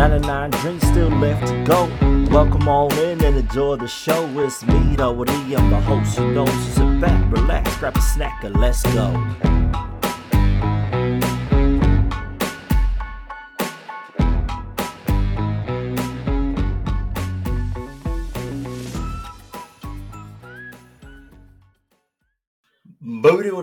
99 0.00 0.50
Dreams 0.62 0.82
still 0.86 1.10
left 1.10 1.46
to 1.46 1.62
go. 1.64 1.84
Welcome 2.30 2.66
all 2.66 2.90
in 3.00 3.22
and 3.22 3.36
enjoy 3.36 3.76
the 3.76 3.86
show. 3.86 4.26
It's 4.40 4.64
me, 4.64 4.96
though, 4.96 5.12
I'm 5.12 5.68
the 5.68 5.78
host. 5.84 6.18
You 6.18 6.30
know, 6.30 6.46
sit 6.46 6.98
back, 7.02 7.30
relax, 7.30 7.76
grab 7.76 7.98
a 7.98 8.00
snack, 8.00 8.42
and 8.42 8.58
let's 8.58 8.82
go. 8.94 9.89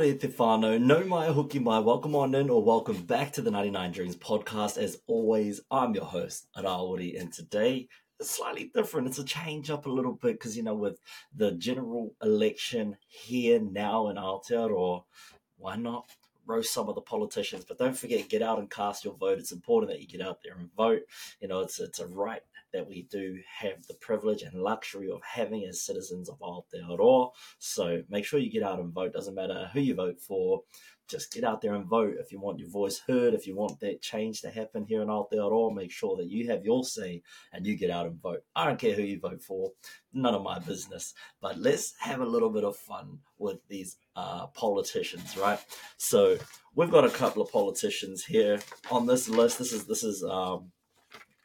Te 0.07 0.27
whānau, 0.29 0.79
nau 0.79 1.03
mai 1.03 1.33
hoki 1.33 1.59
mai, 1.59 1.79
welcome 1.79 2.15
on 2.15 2.33
in 2.33 2.49
or 2.49 2.63
welcome 2.63 2.95
back 3.03 3.33
to 3.33 3.41
the 3.41 3.51
99 3.51 3.91
Dreams 3.91 4.15
podcast. 4.15 4.77
As 4.77 5.01
always, 5.05 5.59
I'm 5.69 5.93
your 5.95 6.05
host, 6.05 6.47
Araori, 6.55 7.19
and 7.19 7.33
today 7.33 7.89
it's 8.17 8.31
slightly 8.31 8.71
different. 8.73 9.07
It's 9.07 9.19
a 9.19 9.25
change 9.25 9.69
up 9.69 9.85
a 9.85 9.89
little 9.89 10.13
bit 10.13 10.39
because, 10.39 10.55
you 10.55 10.63
know, 10.63 10.75
with 10.75 10.97
the 11.35 11.51
general 11.51 12.15
election 12.23 12.95
here 13.09 13.59
now 13.59 14.07
in 14.07 14.15
Aotearoa, 14.15 15.03
why 15.57 15.75
not 15.75 16.05
roast 16.47 16.73
some 16.73 16.89
of 16.89 16.95
the 16.95 17.01
politicians? 17.01 17.65
But 17.67 17.77
don't 17.77 17.97
forget, 17.97 18.29
get 18.29 18.41
out 18.41 18.59
and 18.59 18.69
cast 18.69 19.05
your 19.05 19.15
vote. 19.15 19.39
It's 19.39 19.51
important 19.51 19.91
that 19.91 20.01
you 20.01 20.07
get 20.07 20.25
out 20.25 20.39
there 20.43 20.55
and 20.57 20.73
vote. 20.75 21.01
You 21.39 21.47
know, 21.47 21.59
it's, 21.59 21.79
it's 21.79 21.99
a 21.99 22.07
right 22.07 22.41
that 22.73 22.87
we 22.87 23.03
do 23.03 23.39
have 23.59 23.85
the 23.87 23.93
privilege 23.95 24.41
and 24.43 24.61
luxury 24.61 25.09
of 25.09 25.21
having 25.23 25.65
as 25.65 25.81
citizens 25.81 26.29
of 26.29 26.39
Aotearoa. 26.39 27.31
So 27.59 28.03
make 28.09 28.25
sure 28.25 28.39
you 28.39 28.51
get 28.51 28.63
out 28.63 28.79
and 28.79 28.93
vote. 28.93 29.13
Doesn't 29.13 29.35
matter 29.35 29.69
who 29.73 29.79
you 29.79 29.95
vote 29.95 30.19
for. 30.19 30.63
Just 31.07 31.33
get 31.33 31.43
out 31.43 31.61
there 31.61 31.73
and 31.73 31.85
vote 31.85 32.15
if 32.19 32.31
you 32.31 32.39
want 32.39 32.59
your 32.59 32.69
voice 32.69 33.01
heard, 33.07 33.33
if 33.33 33.47
you 33.47 33.55
want 33.55 33.79
that 33.79 34.01
change 34.01 34.41
to 34.41 34.49
happen 34.49 34.85
here 34.85 35.01
in 35.01 35.07
Aotearoa, 35.07 35.73
make 35.73 35.91
sure 35.91 36.17
that 36.17 36.27
you 36.27 36.49
have 36.49 36.65
your 36.65 36.83
say 36.83 37.21
and 37.53 37.65
you 37.65 37.77
get 37.77 37.91
out 37.91 38.05
and 38.05 38.21
vote. 38.21 38.43
I 38.55 38.65
don't 38.65 38.79
care 38.79 38.93
who 38.93 39.03
you 39.03 39.19
vote 39.19 39.41
for, 39.41 39.71
none 40.13 40.35
of 40.35 40.43
my 40.43 40.59
business. 40.59 41.13
But 41.41 41.57
let's 41.57 41.93
have 41.99 42.19
a 42.19 42.25
little 42.25 42.49
bit 42.49 42.63
of 42.63 42.75
fun 42.75 43.19
with 43.37 43.59
these 43.69 43.97
uh, 44.15 44.47
politicians, 44.47 45.37
right? 45.37 45.63
So 45.97 46.37
we've 46.75 46.91
got 46.91 47.05
a 47.05 47.09
couple 47.09 47.41
of 47.41 47.51
politicians 47.51 48.25
here 48.25 48.59
on 48.91 49.05
this 49.05 49.29
list. 49.29 49.59
This 49.59 49.71
is 49.71 49.85
this 49.85 50.03
is 50.03 50.23
um, 50.23 50.71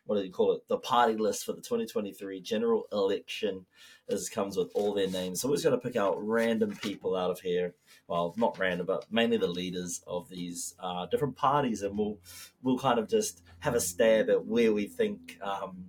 what 0.06 0.18
do 0.18 0.24
you 0.24 0.32
call 0.32 0.52
it? 0.52 0.62
The 0.68 0.78
party 0.78 1.14
list 1.14 1.44
for 1.44 1.52
the 1.52 1.60
2023 1.60 2.40
general 2.40 2.84
election. 2.92 3.66
This 4.08 4.28
comes 4.28 4.56
with 4.56 4.70
all 4.74 4.92
their 4.92 5.08
names. 5.08 5.40
So 5.40 5.48
we're 5.48 5.54
just 5.54 5.64
going 5.64 5.78
to 5.78 5.86
pick 5.86 5.96
out 5.96 6.16
random 6.26 6.76
people 6.76 7.16
out 7.16 7.30
of 7.30 7.40
here. 7.40 7.74
Well, 8.08 8.34
not 8.36 8.58
random, 8.58 8.86
but 8.86 9.06
mainly 9.10 9.36
the 9.36 9.46
leaders 9.46 10.02
of 10.06 10.28
these 10.28 10.74
uh, 10.80 11.06
different 11.06 11.36
parties, 11.36 11.82
and 11.82 11.96
we'll 11.96 12.18
we'll 12.62 12.78
kind 12.78 12.98
of 12.98 13.08
just 13.08 13.42
have 13.60 13.74
a 13.74 13.80
stab 13.80 14.28
at 14.28 14.44
where 14.44 14.72
we 14.72 14.86
think 14.86 15.38
um, 15.40 15.86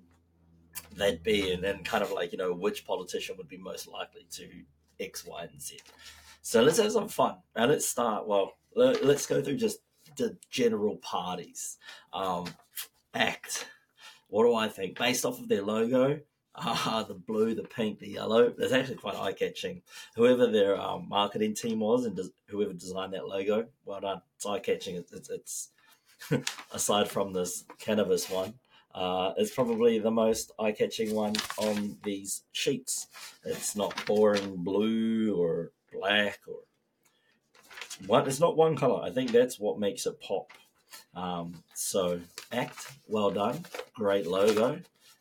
they'd 0.95 1.23
be, 1.23 1.51
and 1.51 1.63
then 1.63 1.83
kind 1.83 2.03
of 2.03 2.11
like 2.11 2.31
you 2.31 2.37
know 2.37 2.53
which 2.53 2.85
politician 2.85 3.35
would 3.37 3.49
be 3.49 3.57
most 3.57 3.87
likely 3.87 4.25
to 4.31 4.47
X, 4.99 5.25
Y, 5.25 5.43
and 5.51 5.61
Z. 5.61 5.79
So 6.41 6.61
let's 6.61 6.77
have 6.77 6.91
some 6.91 7.09
fun. 7.09 7.37
Now 7.55 7.65
let's 7.65 7.87
start. 7.87 8.27
Well, 8.27 8.53
let's 8.75 9.25
go 9.25 9.41
through 9.41 9.57
just 9.57 9.79
the 10.17 10.37
general 10.49 10.97
parties. 10.97 11.77
Um, 12.13 12.45
ACT 13.13 13.65
what 14.33 14.45
do 14.45 14.55
I 14.55 14.67
think? 14.67 14.97
Based 14.97 15.25
off 15.25 15.39
of 15.39 15.47
their 15.47 15.61
logo, 15.61 16.19
uh, 16.55 17.03
the 17.07 17.13
blue, 17.13 17.55
the 17.55 17.63
pink, 17.63 17.99
the 17.99 18.09
yellow, 18.09 18.53
That's 18.57 18.73
actually 18.73 18.97
quite 18.97 19.15
eye 19.15 19.33
catching. 19.33 19.81
Whoever 20.15 20.47
their 20.47 20.79
um, 20.79 21.07
marketing 21.09 21.55
team 21.55 21.79
was 21.79 22.05
and 22.05 22.15
des- 22.15 22.29
whoever 22.47 22.73
designed 22.73 23.13
that 23.13 23.27
logo, 23.27 23.67
well 23.85 24.01
done. 24.01 24.21
It's 24.35 24.45
eye 24.45 24.59
catching. 24.59 24.95
It's, 24.95 25.11
it's, 25.11 25.29
it's 25.29 25.69
aside 26.71 27.09
from 27.09 27.33
this 27.33 27.65
cannabis 27.79 28.29
one, 28.29 28.53
uh, 28.93 29.33
it's 29.37 29.53
probably 29.53 29.97
the 29.97 30.11
most 30.11 30.51
eye 30.59 30.71
catching 30.71 31.15
one 31.15 31.33
on 31.57 31.97
these 32.03 32.43
sheets. 32.51 33.07
It's 33.43 33.75
not 33.75 34.05
boring 34.05 34.57
blue 34.57 35.35
or 35.35 35.71
black 35.91 36.39
or 36.47 36.59
one. 38.05 38.27
It's 38.27 38.39
not 38.39 38.55
one 38.55 38.75
color. 38.75 39.01
I 39.03 39.09
think 39.09 39.31
that's 39.31 39.59
what 39.59 39.79
makes 39.79 40.05
it 40.05 40.21
pop. 40.21 40.51
Um, 41.15 41.63
so, 41.73 42.19
ACT, 42.51 42.91
well 43.07 43.31
done. 43.31 43.65
Great 43.95 44.27
logo. 44.27 44.79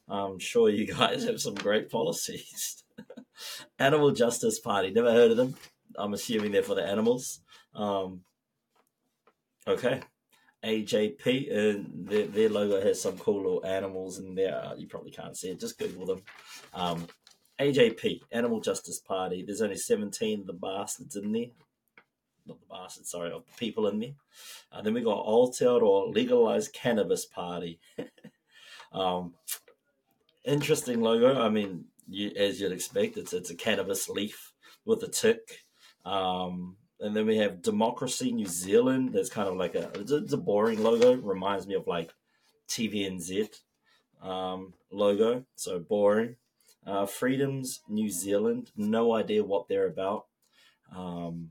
I'm 0.09 0.39
sure 0.39 0.69
you 0.69 0.87
guys 0.95 1.25
have 1.25 1.41
some 1.41 1.55
great 1.55 1.91
policies. 1.91 2.85
Animal 3.79 4.13
Justice 4.13 4.61
Party, 4.61 4.91
never 4.91 5.13
heard 5.13 5.31
of 5.31 5.37
them. 5.37 5.55
I'm 5.97 6.15
assuming 6.15 6.53
they're 6.53 6.63
for 6.63 6.75
the 6.75 6.87
animals. 6.87 7.41
Um, 7.75 8.21
okay. 9.67 10.01
AJP, 10.65 11.53
and 11.53 12.07
their, 12.07 12.27
their 12.27 12.49
logo 12.49 12.81
has 12.81 13.03
some 13.03 13.19
cool 13.19 13.43
little 13.43 13.67
animals 13.67 14.19
in 14.19 14.35
there. 14.35 14.57
Uh, 14.57 14.75
you 14.77 14.87
probably 14.87 15.11
can't 15.11 15.37
see 15.37 15.51
it, 15.51 15.61
just 15.61 15.79
Google 15.79 16.07
them. 16.07 16.23
Um, 16.73 17.07
AJP, 17.61 18.21
Animal 18.31 18.61
Justice 18.61 19.01
Party. 19.01 19.43
There's 19.45 19.61
only 19.61 19.77
17 19.77 20.41
of 20.41 20.47
the 20.47 20.53
bastards 20.53 21.17
in 21.17 21.33
there 21.33 21.47
not 22.47 22.61
the 22.61 22.67
bastards, 22.67 23.11
sorry, 23.11 23.31
of 23.31 23.45
the 23.47 23.53
people 23.59 23.89
in 23.89 23.99
there. 24.01 24.15
And 24.73 24.87
then 24.87 24.95
we 24.95 25.03
got 25.03 25.27
Aotearoa 25.27 26.15
Legalized 26.15 26.73
Cannabis 26.73 27.27
Party. 27.27 27.81
um, 28.93 29.35
interesting 30.45 31.01
logo. 31.01 31.41
I 31.41 31.49
mean, 31.49 31.85
you, 32.09 32.33
as 32.37 32.61
you'd 32.61 32.73
expect, 32.73 33.17
it's 33.17 33.33
it's 33.33 33.51
a 33.51 33.55
cannabis 33.55 34.09
leaf 34.09 34.53
with 34.85 35.03
a 35.03 35.09
tick. 35.09 35.59
Um, 36.05 36.77
and 37.01 37.17
then 37.17 37.27
we 37.27 37.37
have 37.39 37.63
Democracy 37.63 38.33
New 38.33 38.47
Zealand. 38.47 39.13
That's 39.13 39.31
kind 39.31 39.49
of 39.49 39.57
like 39.57 39.75
a 39.75 39.91
it's 39.95 40.33
a 40.33 40.37
boring 40.37 40.83
logo. 40.83 41.15
Reminds 41.17 41.67
me 41.67 41.75
of 41.75 41.87
like 41.87 42.13
TVNZ 42.69 43.49
um, 44.23 44.75
logo. 44.91 45.45
So 45.57 45.79
boring. 45.79 46.37
Uh, 46.85 47.07
Freedoms 47.07 47.81
New 47.89 48.11
Zealand. 48.11 48.71
No 48.77 49.15
idea 49.15 49.45
what 49.45 49.69
they're 49.69 49.87
about. 49.87 50.27
Um, 50.95 51.51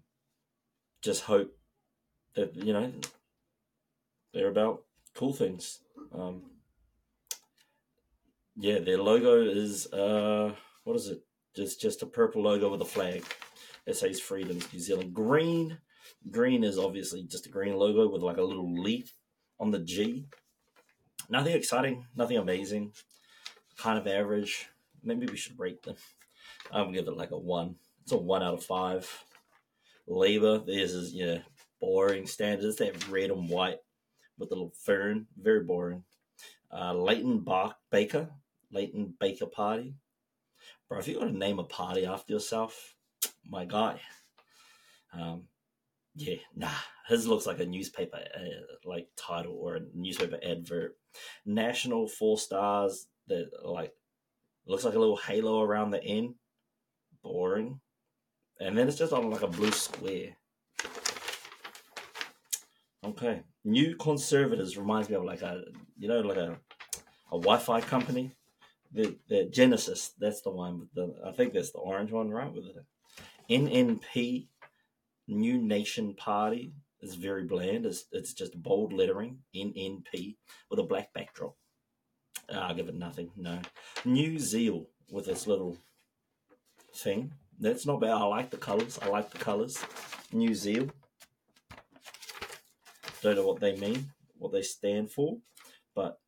just 1.01 1.23
hope 1.23 1.57
that 2.35 2.55
you 2.55 2.73
know 2.73 2.91
they're 4.33 4.49
about 4.49 4.83
cool 5.15 5.33
things. 5.33 5.79
Um, 6.13 6.43
yeah, 8.57 8.79
their 8.79 8.97
logo 8.97 9.41
is 9.41 9.91
uh, 9.93 10.53
what 10.83 10.95
is 10.95 11.07
it? 11.07 11.21
Just 11.55 11.81
just 11.81 12.01
a 12.01 12.05
purple 12.05 12.43
logo 12.43 12.69
with 12.69 12.81
a 12.81 12.85
flag. 12.85 13.23
It 13.85 13.95
says 13.95 14.19
Freedoms 14.19 14.71
New 14.71 14.79
Zealand. 14.79 15.13
Green, 15.13 15.77
green 16.29 16.63
is 16.63 16.77
obviously 16.77 17.23
just 17.23 17.45
a 17.47 17.49
green 17.49 17.75
logo 17.75 18.09
with 18.09 18.21
like 18.21 18.37
a 18.37 18.43
little 18.43 18.71
leaf 18.73 19.13
on 19.59 19.71
the 19.71 19.79
G. 19.79 20.25
Nothing 21.29 21.55
exciting, 21.55 22.05
nothing 22.15 22.37
amazing. 22.37 22.93
Kind 23.77 23.97
of 23.97 24.07
average. 24.07 24.67
Maybe 25.03 25.25
we 25.25 25.37
should 25.37 25.59
rate 25.59 25.81
them. 25.83 25.95
I'm 26.71 26.85
gonna 26.85 26.97
give 26.97 27.07
it 27.07 27.17
like 27.17 27.31
a 27.31 27.37
one. 27.37 27.75
It's 28.03 28.11
a 28.11 28.17
one 28.17 28.43
out 28.43 28.53
of 28.53 28.63
five. 28.63 29.09
Labour, 30.07 30.59
this 30.59 30.91
is 30.91 31.13
know 31.13 31.41
boring 31.79 32.27
standards. 32.27 32.79
Have 32.79 33.11
red 33.11 33.31
and 33.31 33.49
white 33.49 33.79
with 34.37 34.49
the 34.49 34.55
little 34.55 34.73
fern, 34.83 35.27
very 35.37 35.63
boring. 35.63 36.03
Uh, 36.71 36.93
Leighton 36.93 37.39
Bark 37.39 37.75
Baker, 37.91 38.29
Leighton 38.71 39.13
Baker 39.19 39.45
Party. 39.45 39.95
Bro, 40.87 40.99
if 40.99 41.07
you 41.07 41.19
got 41.19 41.25
to 41.25 41.37
name 41.37 41.59
a 41.59 41.63
party 41.63 42.05
after 42.05 42.33
yourself, 42.33 42.95
my 43.47 43.65
guy. 43.65 43.99
Um, 45.13 45.43
yeah, 46.15 46.35
nah, 46.55 46.69
his 47.07 47.27
looks 47.27 47.45
like 47.45 47.59
a 47.59 47.65
newspaper 47.65 48.17
uh, 48.17 48.89
like 48.89 49.07
title 49.15 49.57
or 49.61 49.75
a 49.75 49.81
newspaper 49.93 50.39
advert. 50.43 50.97
National 51.45 52.07
four 52.07 52.37
stars 52.37 53.07
that 53.27 53.49
like 53.63 53.93
looks 54.65 54.83
like 54.83 54.95
a 54.95 54.99
little 54.99 55.17
halo 55.17 55.61
around 55.61 55.91
the 55.91 56.03
end. 56.03 56.35
Boring 57.23 57.79
and 58.61 58.77
then 58.77 58.87
it's 58.87 58.97
just 58.97 59.11
on 59.11 59.29
like 59.29 59.41
a 59.41 59.47
blue 59.47 59.71
square. 59.71 60.37
Okay, 63.03 63.41
New 63.65 63.95
Conservatives 63.95 64.77
reminds 64.77 65.09
me 65.09 65.15
of 65.15 65.23
like 65.23 65.41
a 65.41 65.63
you 65.97 66.07
know 66.07 66.21
like 66.21 66.37
a 66.37 66.57
a 67.31 67.39
Wi-Fi 67.39 67.81
company. 67.81 68.31
The 68.93 69.17
the 69.29 69.45
Genesis, 69.45 70.11
that's 70.19 70.41
the 70.41 70.51
one 70.51 70.79
with 70.79 70.93
the 70.93 71.15
I 71.25 71.31
think 71.31 71.53
that's 71.53 71.71
the 71.71 71.79
orange 71.79 72.11
one, 72.11 72.29
right? 72.29 72.51
With 72.53 72.65
the 72.65 72.83
NNP, 73.49 74.47
New 75.27 75.57
Nation 75.57 76.13
Party 76.13 76.73
is 77.01 77.15
very 77.15 77.43
bland. 77.43 77.85
It's 77.85 78.05
it's 78.11 78.33
just 78.33 78.61
bold 78.61 78.93
lettering 78.93 79.39
NNP 79.55 80.35
with 80.69 80.79
a 80.79 80.83
black 80.83 81.13
backdrop. 81.13 81.55
Uh, 82.53 82.57
I'll 82.57 82.75
give 82.75 82.89
it 82.89 82.95
nothing. 82.95 83.31
No, 83.37 83.59
New 84.03 84.39
Zeal 84.39 84.87
with 85.09 85.25
this 85.25 85.47
little 85.47 85.77
thing 86.93 87.33
that's 87.61 87.85
not 87.85 88.01
bad. 88.01 88.11
I 88.11 88.23
like 88.23 88.49
the 88.49 88.57
colours. 88.57 88.97
I 89.01 89.07
like 89.07 89.29
the 89.29 89.37
colours. 89.37 89.77
New 90.33 90.55
Zealand. 90.55 90.91
Don't 93.21 93.35
know 93.35 93.45
what 93.45 93.59
they 93.59 93.75
mean, 93.75 94.09
what 94.39 94.51
they 94.51 94.63
stand 94.63 95.11
for, 95.11 95.37
but 95.93 96.19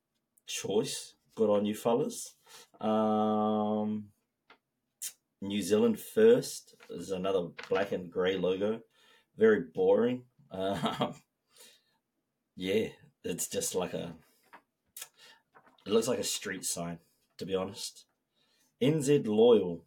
choice. 0.46 1.16
Good 1.34 1.50
on 1.50 1.66
you, 1.66 1.74
fellas. 1.74 2.36
Um, 2.84 4.10
New 5.42 5.62
Zealand 5.62 6.00
first 6.00 6.76
is 6.90 7.12
another 7.12 7.48
black 7.70 7.94
and 7.94 8.12
grey 8.12 8.38
logo. 8.38 8.82
Very 9.38 9.62
boring. 9.74 10.24
Um, 10.54 11.16
yeah, 12.56 12.90
it's 13.24 13.48
just 13.48 13.74
like 13.74 13.96
a 13.96 14.14
It 15.84 15.92
looks 15.92 16.08
like 16.08 16.20
a 16.20 16.24
street 16.24 16.64
sign, 16.64 17.00
to 17.40 17.46
be 17.48 17.56
honest. 17.56 18.06
NZ 18.80 19.26
Loyal. 19.26 19.84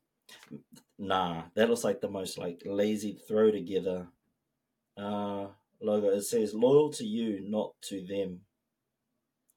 Nah, 0.98 1.44
that 1.54 1.70
looks 1.70 1.84
like 1.84 2.00
the 2.00 2.10
most 2.10 2.36
like 2.36 2.62
lazy 2.64 3.12
throw 3.28 3.52
together 3.52 4.08
uh, 4.96 5.46
logo. 5.80 6.08
It 6.08 6.22
says 6.22 6.52
loyal 6.52 6.90
to 6.94 7.04
you, 7.04 7.40
not 7.48 7.74
to 7.82 8.04
them. 8.04 8.40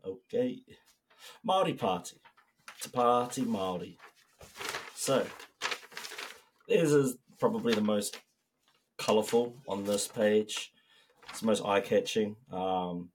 Okay. 0.06 0.60
Maori 1.44 1.74
Party. 1.74 2.18
Te 2.82 2.90
Party 2.90 3.42
Maori. 3.44 3.98
So, 4.96 5.26
this 6.68 6.92
is 6.92 7.18
probably 7.40 7.74
the 7.74 7.82
most 7.82 8.20
colourful 8.98 9.56
on 9.68 9.84
this 9.84 10.08
page. 10.08 10.72
It's 11.30 11.42
the 11.42 11.48
most 11.48 11.66
eye 11.66 11.82
catching. 11.82 12.36
Um, 12.52 13.10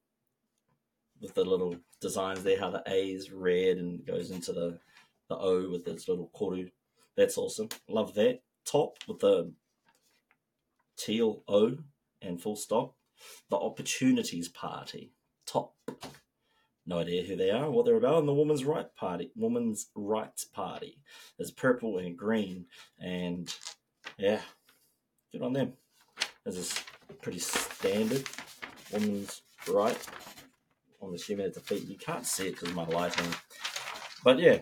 with 1.20 1.34
the 1.34 1.44
little 1.44 1.76
designs 2.00 2.42
there, 2.42 2.58
how 2.58 2.70
the 2.70 2.82
A 2.86 3.10
is 3.10 3.30
red 3.30 3.78
and 3.78 4.04
goes 4.04 4.30
into 4.30 4.52
the, 4.52 4.78
the 5.28 5.36
O 5.36 5.70
with 5.70 5.88
its 5.88 6.08
little 6.08 6.30
koru. 6.38 6.70
That's 7.16 7.38
awesome. 7.38 7.68
Love 7.88 8.14
that. 8.14 8.42
Top 8.66 8.98
with 9.08 9.20
the 9.20 9.52
teal 10.98 11.42
O 11.48 11.78
and 12.20 12.40
full 12.40 12.56
stop. 12.56 12.94
The 13.48 13.56
Opportunities 13.56 14.48
Party. 14.48 15.12
Top. 15.46 15.74
No 16.86 16.98
idea 16.98 17.24
who 17.24 17.36
they 17.36 17.50
are, 17.50 17.70
what 17.70 17.86
they're 17.86 17.96
about. 17.96 18.18
And 18.18 18.28
the 18.28 18.34
Women's 18.34 18.64
Right 18.64 18.94
Party, 18.94 19.30
Women's 19.34 19.88
Rights 19.94 20.44
Party. 20.44 20.98
There's 21.38 21.50
purple 21.50 21.98
and 21.98 22.16
green, 22.16 22.66
and 23.00 23.54
yeah, 24.18 24.40
good 25.32 25.42
on 25.42 25.54
them. 25.54 25.72
This 26.44 26.56
is 26.56 26.84
pretty 27.22 27.38
standard 27.38 28.28
women's 28.92 29.42
right. 29.68 29.98
I'm 31.02 31.14
assuming 31.14 31.46
it's 31.46 31.58
a 31.58 31.60
feet. 31.60 31.88
You 31.88 31.96
can't 31.96 32.26
see 32.26 32.48
it 32.48 32.52
because 32.52 32.70
of 32.70 32.74
my 32.74 32.86
lighting, 32.86 33.26
but 34.22 34.38
yeah. 34.38 34.58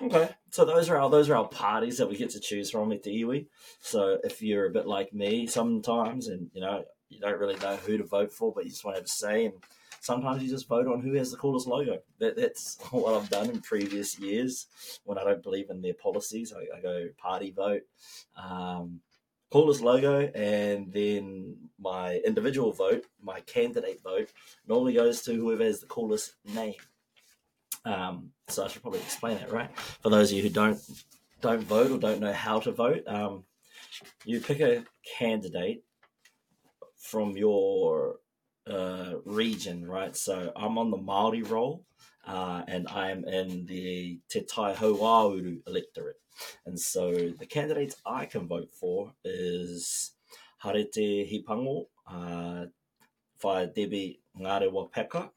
Okay, 0.00 0.30
so 0.50 0.64
those 0.64 0.88
are 0.88 0.96
our 0.96 1.10
those 1.10 1.28
are 1.28 1.36
our 1.36 1.48
parties 1.48 1.98
that 1.98 2.08
we 2.08 2.16
get 2.16 2.30
to 2.30 2.40
choose 2.40 2.70
from 2.70 2.92
at 2.92 3.02
the 3.02 3.22
iwi. 3.22 3.46
So 3.80 4.18
if 4.24 4.40
you're 4.40 4.66
a 4.66 4.72
bit 4.72 4.86
like 4.86 5.12
me 5.12 5.46
sometimes, 5.46 6.28
and 6.28 6.50
you 6.54 6.62
know 6.62 6.84
you 7.10 7.20
don't 7.20 7.38
really 7.38 7.58
know 7.58 7.76
who 7.76 7.98
to 7.98 8.04
vote 8.04 8.32
for, 8.32 8.52
but 8.52 8.64
you 8.64 8.70
just 8.70 8.84
want 8.84 8.96
to 8.96 9.00
have 9.00 9.06
a 9.06 9.08
say, 9.08 9.44
and 9.46 9.54
sometimes 10.02 10.42
you 10.42 10.48
just 10.48 10.68
vote 10.68 10.88
on 10.88 11.00
who 11.00 11.14
has 11.14 11.30
the 11.30 11.36
coolest 11.36 11.66
logo. 11.66 11.98
That, 12.18 12.36
that's 12.36 12.78
what 12.90 13.14
I've 13.14 13.30
done 13.30 13.48
in 13.48 13.60
previous 13.60 14.18
years 14.18 14.66
when 15.04 15.16
I 15.16 15.24
don't 15.24 15.42
believe 15.42 15.70
in 15.70 15.80
their 15.80 15.94
policies. 15.94 16.52
I, 16.52 16.76
I 16.76 16.80
go 16.82 17.08
party 17.16 17.52
vote, 17.52 17.82
um, 18.36 19.00
coolest 19.50 19.80
logo, 19.80 20.28
and 20.34 20.92
then 20.92 21.56
my 21.78 22.16
individual 22.26 22.72
vote, 22.72 23.06
my 23.22 23.40
candidate 23.40 24.02
vote, 24.02 24.28
normally 24.66 24.94
goes 24.94 25.22
to 25.22 25.34
whoever 25.34 25.64
has 25.64 25.80
the 25.80 25.86
coolest 25.86 26.34
name. 26.44 26.74
Um, 27.84 28.30
so 28.48 28.64
I 28.64 28.68
should 28.68 28.82
probably 28.82 29.00
explain 29.00 29.38
that, 29.38 29.52
right? 29.52 29.70
For 30.02 30.10
those 30.10 30.30
of 30.30 30.36
you 30.36 30.42
who 30.42 30.50
don't 30.50 30.78
don't 31.40 31.62
vote 31.62 31.90
or 31.90 31.98
don't 31.98 32.20
know 32.20 32.32
how 32.32 32.60
to 32.60 32.70
vote, 32.70 33.02
um, 33.08 33.44
you 34.24 34.40
pick 34.40 34.60
a 34.60 34.84
candidate 35.18 35.82
from 36.96 37.36
your 37.36 38.16
uh, 38.70 39.14
region, 39.24 39.86
right? 39.86 40.16
So 40.16 40.52
I'm 40.56 40.78
on 40.78 40.90
the 40.90 40.96
Maori 40.96 41.42
roll, 41.42 41.84
uh, 42.26 42.62
and 42.68 42.88
I'm 42.88 43.24
in 43.24 43.66
the 43.66 44.20
Te 44.28 44.42
Tai 44.42 44.74
electorate. 44.74 46.20
And 46.66 46.78
so 46.78 47.12
the 47.12 47.46
candidates 47.46 47.96
I 48.06 48.26
can 48.26 48.48
vote 48.48 48.70
for 48.72 49.12
is 49.24 50.12
Harete 50.64 51.28
Hipango, 51.30 51.86
uh, 52.06 52.66
Whaea 53.42 53.74
Debbie 53.74 54.20
Ngarewa 54.40 54.90
Packer, 54.90 55.30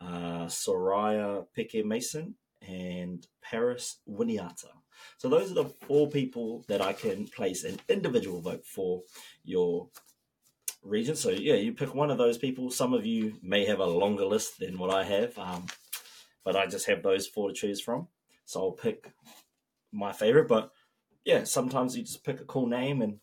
uh, 0.00 0.46
Soraya 0.46 1.46
Peke 1.56 1.84
Mason, 1.84 2.34
and 2.60 3.26
Paris 3.42 3.98
Winiata. 4.08 4.70
So 5.16 5.28
those 5.28 5.50
are 5.50 5.54
the 5.54 5.64
four 5.86 6.08
people 6.08 6.64
that 6.68 6.80
I 6.80 6.92
can 6.92 7.26
place 7.26 7.64
an 7.64 7.80
individual 7.88 8.40
vote 8.40 8.64
for 8.64 9.02
your 9.44 9.88
region. 10.82 11.16
So 11.16 11.30
yeah, 11.30 11.54
you 11.54 11.72
pick 11.72 11.94
one 11.94 12.10
of 12.10 12.18
those 12.18 12.38
people. 12.38 12.70
Some 12.70 12.94
of 12.94 13.06
you 13.06 13.34
may 13.42 13.64
have 13.66 13.80
a 13.80 13.86
longer 13.86 14.24
list 14.24 14.58
than 14.58 14.78
what 14.78 14.90
I 14.90 15.04
have, 15.04 15.38
um, 15.38 15.66
but 16.44 16.56
I 16.56 16.66
just 16.66 16.86
have 16.86 17.02
those 17.02 17.26
four 17.26 17.48
to 17.48 17.54
choose 17.54 17.80
from. 17.80 18.08
So 18.44 18.60
I'll 18.60 18.72
pick 18.72 19.12
my 19.92 20.12
favorite. 20.12 20.48
But 20.48 20.70
yeah, 21.24 21.44
sometimes 21.44 21.96
you 21.96 22.02
just 22.02 22.24
pick 22.24 22.40
a 22.40 22.44
cool 22.44 22.66
name 22.66 23.02
and 23.02 23.18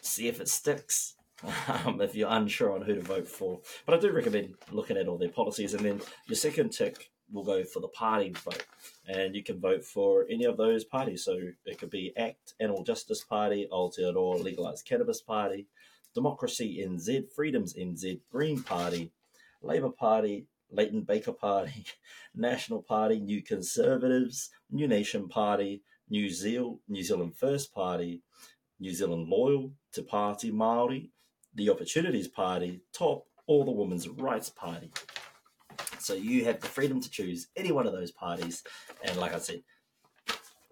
see 0.00 0.28
if 0.28 0.40
it 0.40 0.48
sticks. 0.48 1.14
Um, 1.84 2.00
if 2.00 2.14
you're 2.14 2.30
unsure 2.30 2.72
on 2.72 2.80
who 2.80 2.94
to 2.94 3.02
vote 3.02 3.28
for, 3.28 3.60
but 3.84 3.94
I 3.94 3.98
do 3.98 4.10
recommend 4.10 4.54
looking 4.72 4.96
at 4.96 5.06
all 5.06 5.18
their 5.18 5.28
policies, 5.28 5.74
and 5.74 5.84
then 5.84 6.00
your 6.26 6.34
second 6.34 6.70
tick 6.70 7.10
will 7.30 7.44
go 7.44 7.62
for 7.62 7.80
the 7.80 7.88
party 7.88 8.32
vote, 8.42 8.64
and 9.06 9.36
you 9.36 9.42
can 9.42 9.60
vote 9.60 9.84
for 9.84 10.24
any 10.30 10.44
of 10.44 10.56
those 10.56 10.82
parties. 10.84 11.24
So 11.24 11.38
it 11.66 11.78
could 11.78 11.90
be 11.90 12.16
ACT, 12.16 12.54
Animal 12.58 12.84
Justice 12.84 13.22
Party, 13.22 13.68
Aotearoa 13.70 14.42
Legalised 14.42 14.86
Cannabis 14.86 15.20
Party, 15.20 15.66
Democracy 16.16 16.82
NZ, 16.82 17.30
Freedoms 17.30 17.74
NZ, 17.74 18.20
Green 18.32 18.62
Party, 18.62 19.12
Labour 19.60 19.90
Party, 19.90 20.46
Leighton 20.70 21.02
Baker 21.02 21.32
Party, 21.32 21.84
National 22.34 22.82
Party, 22.82 23.20
New 23.20 23.42
Conservatives, 23.42 24.48
New 24.70 24.88
Nation 24.88 25.28
Party, 25.28 25.82
New 26.08 26.30
Zealand, 26.30 26.78
New 26.88 27.02
Zealand 27.02 27.36
First 27.36 27.74
Party, 27.74 28.22
New 28.80 28.94
Zealand 28.94 29.28
Loyal 29.28 29.72
to 29.92 30.02
Party 30.02 30.50
Maori, 30.50 31.10
the 31.54 31.68
Opportunities 31.68 32.28
Party, 32.28 32.80
Top, 32.94 33.26
or 33.46 33.66
the 33.66 33.70
Women's 33.70 34.08
Rights 34.08 34.48
Party. 34.48 34.90
So 35.98 36.14
you 36.14 36.46
have 36.46 36.60
the 36.60 36.66
freedom 36.66 36.98
to 37.02 37.10
choose 37.10 37.48
any 37.56 37.72
one 37.72 37.86
of 37.86 37.92
those 37.92 38.10
parties. 38.10 38.62
And 39.04 39.18
like 39.18 39.34
I 39.34 39.38
said, 39.38 39.62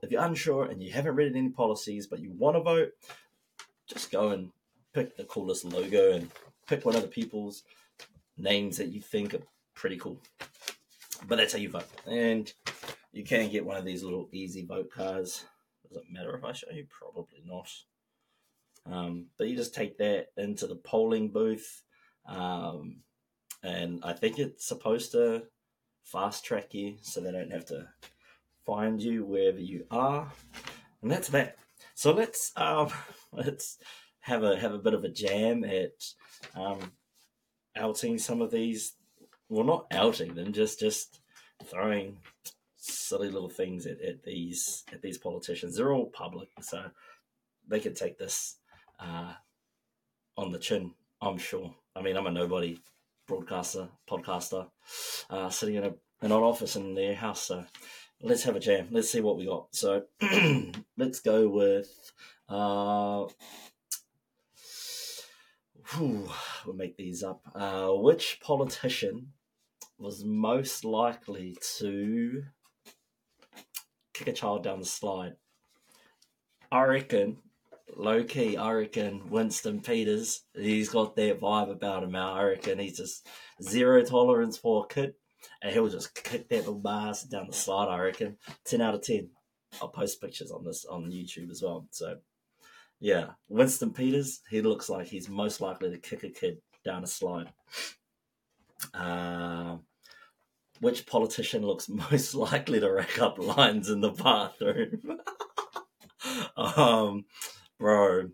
if 0.03 0.11
you're 0.11 0.25
unsure 0.25 0.65
and 0.65 0.83
you 0.83 0.91
haven't 0.91 1.17
read 1.17 1.37
any 1.37 1.51
policies 1.51 2.07
but 2.07 2.21
you 2.21 2.33
want 2.33 2.57
to 2.57 2.63
vote, 2.63 2.93
just 3.87 4.11
go 4.11 4.31
and 4.31 4.51
pick 4.95 5.17
the 5.17 5.25
coolest 5.25 5.65
logo 5.65 6.13
and 6.13 6.31
pick 6.67 6.85
one 6.85 6.97
of 6.97 7.03
the 7.03 7.09
people's 7.09 7.65
names 8.39 8.77
that 8.79 8.89
you 8.89 9.01
think 9.01 9.35
are 9.35 9.43
pretty 9.75 9.97
cool. 9.97 10.19
But 11.27 11.37
that's 11.37 11.53
how 11.53 11.59
you 11.59 11.71
vote. 11.71 11.87
And 12.07 12.53
you 13.13 13.25
can 13.25 13.51
get 13.51 13.65
one 13.65 13.77
of 13.77 13.85
these 13.85 14.03
little 14.03 14.29
easy 14.33 14.65
vote 14.65 14.91
cards. 14.91 15.45
Does 15.89 15.99
it 15.99 16.05
matter 16.11 16.35
if 16.35 16.45
I 16.45 16.53
show 16.53 16.71
you? 16.73 16.87
Probably 16.89 17.43
not. 17.45 17.71
Um, 18.91 19.27
but 19.39 19.49
you 19.49 19.57
just 19.57 19.75
take 19.75 19.99
that 19.99 20.29
into 20.37 20.67
the 20.67 20.77
polling 20.77 21.29
booth. 21.29 21.83
Um, 22.27 23.01
and 23.63 24.01
I 24.05 24.13
think 24.13 24.39
it's 24.39 24.67
supposed 24.67 25.13
to 25.13 25.45
fast 26.03 26.45
track 26.45 26.75
you 26.75 26.97
so 27.01 27.21
they 27.21 27.33
don't 27.33 27.53
have 27.53 27.67
to 27.67 27.89
find 28.65 29.03
you 29.03 29.25
wherever 29.25 29.61
you 29.61 29.87
are. 29.91 30.31
And 31.03 31.11
that's 31.11 31.29
that. 31.29 31.57
So 31.95 32.13
let's 32.13 32.53
um, 32.57 32.89
let's 33.33 33.79
have 34.25 34.43
a 34.43 34.59
have 34.59 34.73
a 34.73 34.79
bit 34.79 34.95
of 34.95 35.05
a 35.05 35.09
jam 35.09 35.65
at 35.65 36.03
um, 36.55 36.93
outing 37.77 38.19
some 38.19 38.41
of 38.41 38.51
these. 38.51 38.95
Well, 39.51 39.65
not 39.65 39.87
outing 39.91 40.35
them, 40.35 40.55
just 40.55 40.81
just 40.81 41.21
throwing 41.67 42.17
silly 42.77 43.29
little 43.29 43.51
things 43.51 43.87
at, 43.87 44.01
at 44.01 44.23
these 44.25 44.85
at 44.93 45.03
these 45.03 45.19
politicians. 45.19 45.77
They're 45.77 45.93
all 45.93 46.07
public, 46.07 46.49
so 46.63 46.85
they 47.69 47.81
could 47.81 47.97
take 47.97 48.19
this 48.19 48.57
uh, 48.99 49.35
on 50.39 50.53
the 50.53 50.59
chin. 50.59 50.93
I'm 51.21 51.37
sure. 51.37 51.75
I 51.95 52.01
mean, 52.01 52.17
I'm 52.17 52.27
a 52.27 52.31
nobody 52.31 52.81
broadcaster, 53.29 53.89
podcaster, 54.09 54.69
uh, 55.29 55.51
sitting 55.51 55.75
in 55.75 55.85
a 55.85 55.95
an 56.23 56.33
office 56.33 56.77
in 56.77 56.95
their 56.95 57.15
house. 57.15 57.43
So 57.43 57.67
let's 58.23 58.45
have 58.45 58.57
a 58.57 58.61
jam. 58.61 58.89
Let's 58.91 59.11
see 59.11 59.21
what 59.21 59.37
we 59.37 59.45
got. 59.45 59.67
So 59.73 60.05
let's 60.97 61.21
go 61.21 61.47
with. 61.47 62.13
Uh, 62.49 63.27
whew, 65.93 66.29
we'll 66.65 66.77
make 66.77 66.97
these 66.97 67.23
up. 67.23 67.43
Uh, 67.55 67.91
which 67.91 68.39
politician 68.41 69.33
was 69.99 70.25
most 70.25 70.85
likely 70.85 71.57
to 71.79 72.43
kick 74.13 74.29
a 74.29 74.33
child 74.33 74.65
down 74.65 74.81
the 74.81 74.87
slide? 74.87 75.35
I 76.73 76.83
reckon, 76.85 77.39
low 77.97 78.25
key, 78.25 78.57
I 78.57 78.73
reckon 78.73 79.31
Winston 79.31 79.81
Peters, 79.81 80.43
he's 80.55 80.89
got 80.89 81.17
that 81.17 81.41
vibe 81.41 81.71
about 81.71 82.03
him. 82.03 82.13
now. 82.13 82.35
I 82.35 82.45
reckon 82.45 82.79
he's 82.79 82.97
just 82.97 83.27
zero 83.63 84.03
tolerance 84.03 84.57
for 84.57 84.85
a 84.85 84.93
kid, 84.93 85.15
and 85.63 85.73
he'll 85.73 85.89
just 85.89 86.15
kick 86.15 86.49
that 86.49 86.67
little 86.67 86.83
ass 86.89 87.23
down 87.25 87.47
the 87.47 87.53
slide. 87.53 87.89
I 87.89 87.99
reckon, 88.01 88.39
ten 88.65 88.81
out 88.81 88.95
of 88.95 89.03
ten. 89.03 89.31
I'll 89.81 89.89
post 89.89 90.21
pictures 90.21 90.51
on 90.51 90.65
this 90.65 90.85
on 90.85 91.11
YouTube 91.11 91.51
as 91.51 91.63
well. 91.63 91.87
So 91.91 92.19
yeah, 93.01 93.31
Winston 93.49 93.93
Peters, 93.93 94.41
he 94.51 94.63
looks 94.63 94.89
like 94.89 95.07
he's 95.07 95.29
most 95.29 95.61
likely 95.61 95.91
to 95.91 95.99
kick 95.99 96.25
a 96.25 96.31
kid 96.31 96.59
down 96.85 97.05
a 97.05 97.07
slide. 97.07 97.53
Uh, 98.93 99.77
which 100.81 101.07
politician 101.07 101.65
looks 101.65 101.89
most 102.11 102.35
likely 102.35 102.81
to 102.81 102.91
rack 102.91 103.21
up 103.21 103.39
lines 103.39 103.89
in 103.91 104.01
the 104.01 104.11
bathroom? 104.11 105.21
um, 106.57 107.25
bro. 107.79 108.31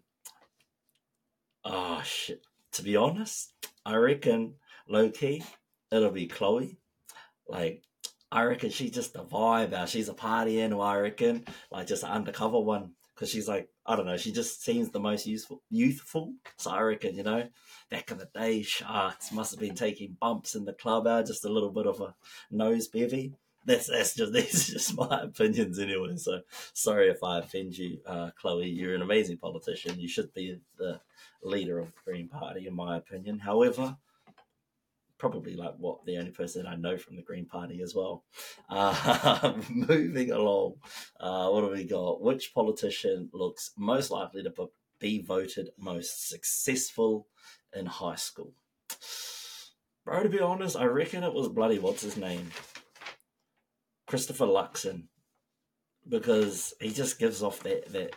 Oh 1.65 2.03
shit. 2.05 2.43
To 2.73 2.83
be 2.83 2.97
honest, 2.97 3.53
I 3.85 3.97
reckon 3.97 4.55
low 4.89 5.11
key 5.11 5.43
it'll 5.91 6.11
be 6.11 6.27
Chloe. 6.27 6.79
Like 7.49 7.83
I 8.33 8.45
reckon 8.45 8.71
she's 8.71 8.93
just 8.93 9.17
a 9.17 9.23
vibe 9.23 9.73
out. 9.73 9.89
She's 9.89 10.09
a 10.09 10.15
party 10.15 10.61
animal, 10.61 10.83
I 10.83 10.99
reckon. 10.99 11.45
Like 11.71 11.87
just 11.87 12.05
an 12.05 12.11
undercover 12.11 12.61
one. 12.61 12.93
Because 13.21 13.33
she's 13.33 13.49
like, 13.49 13.69
I 13.85 13.97
don't 13.97 14.07
know, 14.07 14.17
she 14.17 14.33
just 14.33 14.65
seems 14.65 14.89
the 14.89 14.99
most 14.99 15.27
useful, 15.27 15.61
youthful. 15.69 16.33
So 16.57 16.71
I 16.71 16.81
reckon, 16.81 17.15
you 17.15 17.23
know, 17.23 17.47
back 17.91 18.11
in 18.11 18.17
the 18.17 18.31
day, 18.35 18.63
Sharks 18.63 19.31
must 19.31 19.51
have 19.51 19.61
been 19.61 19.75
taking 19.75 20.17
bumps 20.19 20.55
in 20.55 20.65
the 20.65 20.73
club 20.73 21.07
out, 21.07 21.27
just 21.27 21.45
a 21.45 21.51
little 21.51 21.69
bit 21.69 21.87
of 21.87 22.01
a 22.01 22.15
nose 22.51 22.89
bevy. 22.89 23.35
That's 23.67 23.89
that's 23.89 24.15
just 24.15 24.33
these 24.33 24.69
just 24.69 24.97
my 24.97 25.21
opinions 25.25 25.79
anyway. 25.79 26.17
So 26.17 26.41
sorry 26.73 27.11
if 27.11 27.23
I 27.23 27.41
offend 27.41 27.77
you, 27.77 27.99
uh, 28.07 28.31
Chloe. 28.41 28.71
You're 28.71 28.95
an 28.95 29.03
amazing 29.03 29.37
politician. 29.37 30.01
You 30.01 30.09
should 30.09 30.33
be 30.33 30.59
the 30.79 30.99
leader 31.43 31.79
of 31.79 31.89
the 31.89 32.11
Green 32.11 32.29
Party, 32.29 32.69
in 32.69 32.75
my 32.75 32.97
opinion. 32.97 33.39
However, 33.39 33.99
probably 35.21 35.55
like 35.55 35.75
what 35.77 36.05
the 36.07 36.17
only 36.17 36.33
person 36.33 36.67
I 36.67 36.75
know 36.75 36.97
from 36.97 37.15
the 37.15 37.23
Green 37.23 37.45
Party 37.45 37.83
as 37.83 37.95
well. 37.95 38.25
Uh, 38.69 39.53
moving 39.71 40.33
along, 40.33 40.77
uh, 41.21 41.49
what 41.51 41.63
have 41.63 41.73
we 41.73 41.85
got? 41.85 42.23
Which 42.23 42.55
politician 42.55 43.29
looks 43.33 43.71
most 43.79 44.11
likely 44.11 44.43
to 44.43 44.53
be 44.99 45.23
voted 45.23 45.69
most 45.79 46.29
successful 46.29 47.29
in 47.77 47.87
high 47.87 48.17
school? 48.17 48.55
Bro, 50.05 50.25
to 50.25 50.29
be 50.31 50.41
honest, 50.41 50.77
I 50.77 50.87
reckon 50.87 51.23
it 51.23 51.35
was 51.35 51.49
bloody 51.49 51.79
what's 51.79 52.03
his 52.03 52.17
name, 52.17 52.51
Christopher 54.07 54.47
Luxon, 54.47 55.05
because 56.09 56.73
he 56.81 56.91
just 56.91 57.19
gives 57.19 57.43
off 57.43 57.63
that 57.63 57.93
that 57.93 58.17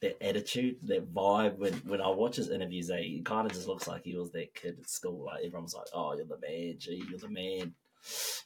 that 0.00 0.22
attitude, 0.22 0.76
that 0.82 1.12
vibe. 1.12 1.56
When 1.56 1.72
when 1.86 2.00
I 2.00 2.08
watch 2.08 2.36
his 2.36 2.50
interviews, 2.50 2.90
eh, 2.90 3.00
he 3.00 3.22
kind 3.22 3.46
of 3.46 3.52
just 3.52 3.68
looks 3.68 3.86
like 3.86 4.04
he 4.04 4.16
was 4.16 4.30
that 4.32 4.54
kid 4.54 4.76
at 4.78 4.88
school. 4.88 5.24
Like 5.24 5.44
everyone's 5.44 5.74
like, 5.74 5.86
"Oh, 5.94 6.14
you're 6.14 6.26
the 6.26 6.38
man, 6.38 6.76
G, 6.78 7.02
you're 7.08 7.18
the 7.18 7.28
man." 7.28 7.74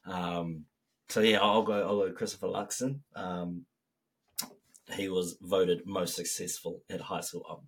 Um, 0.06 0.64
so 1.08 1.20
yeah, 1.20 1.38
I'll 1.40 1.62
go. 1.62 1.80
I'll 1.82 1.98
go 1.98 2.12
Christopher 2.12 2.48
Luxon. 2.48 3.00
Um, 3.16 3.66
he 4.92 5.08
was 5.08 5.36
voted 5.40 5.86
most 5.86 6.14
successful 6.14 6.82
at 6.90 7.00
high 7.00 7.20
school. 7.20 7.64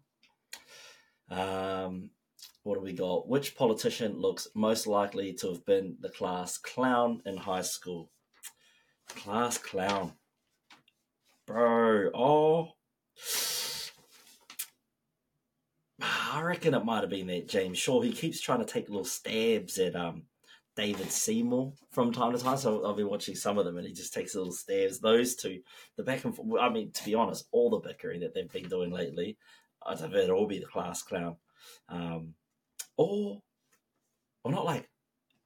Um, 1.30 1.38
um, 1.38 2.10
what 2.62 2.74
do 2.76 2.80
we 2.80 2.92
got? 2.92 3.28
Which 3.28 3.56
politician 3.56 4.18
looks 4.18 4.46
most 4.54 4.86
likely 4.86 5.32
to 5.34 5.48
have 5.48 5.66
been 5.66 5.96
the 6.00 6.10
class 6.10 6.58
clown 6.58 7.22
in 7.26 7.36
high 7.36 7.62
school? 7.62 8.10
Class 9.08 9.58
clown, 9.58 10.12
bro. 11.46 12.10
Oh. 12.14 12.72
I 16.32 16.40
reckon 16.40 16.72
it 16.72 16.84
might 16.86 17.02
have 17.02 17.10
been 17.10 17.26
that 17.26 17.46
James 17.46 17.76
Shaw. 17.76 18.00
He 18.00 18.10
keeps 18.10 18.40
trying 18.40 18.60
to 18.60 18.64
take 18.64 18.88
little 18.88 19.04
stabs 19.04 19.78
at 19.78 19.94
um, 19.94 20.22
David 20.74 21.10
Seymour 21.12 21.74
from 21.90 22.10
time 22.10 22.32
to 22.32 22.38
time. 22.38 22.56
So 22.56 22.82
I'll 22.86 22.94
be 22.94 23.04
watching 23.04 23.34
some 23.34 23.58
of 23.58 23.66
them, 23.66 23.76
and 23.76 23.86
he 23.86 23.92
just 23.92 24.14
takes 24.14 24.34
little 24.34 24.50
stabs. 24.50 24.98
Those 24.98 25.34
two, 25.34 25.60
the 25.98 26.02
back 26.02 26.24
and 26.24 26.34
forth. 26.34 26.48
I 26.58 26.70
mean, 26.70 26.90
to 26.90 27.04
be 27.04 27.14
honest, 27.14 27.48
all 27.52 27.68
the 27.68 27.86
bickering 27.86 28.20
that 28.20 28.32
they've 28.32 28.50
been 28.50 28.66
doing 28.70 28.90
lately, 28.90 29.36
I 29.86 29.94
don't 29.94 30.10
know 30.10 30.20
it'll 30.20 30.38
all 30.38 30.46
be 30.46 30.58
the 30.58 30.64
class 30.64 31.02
clown, 31.02 31.36
um, 31.90 32.32
or, 32.96 33.42
or 34.42 34.52
not 34.52 34.64
like 34.64 34.88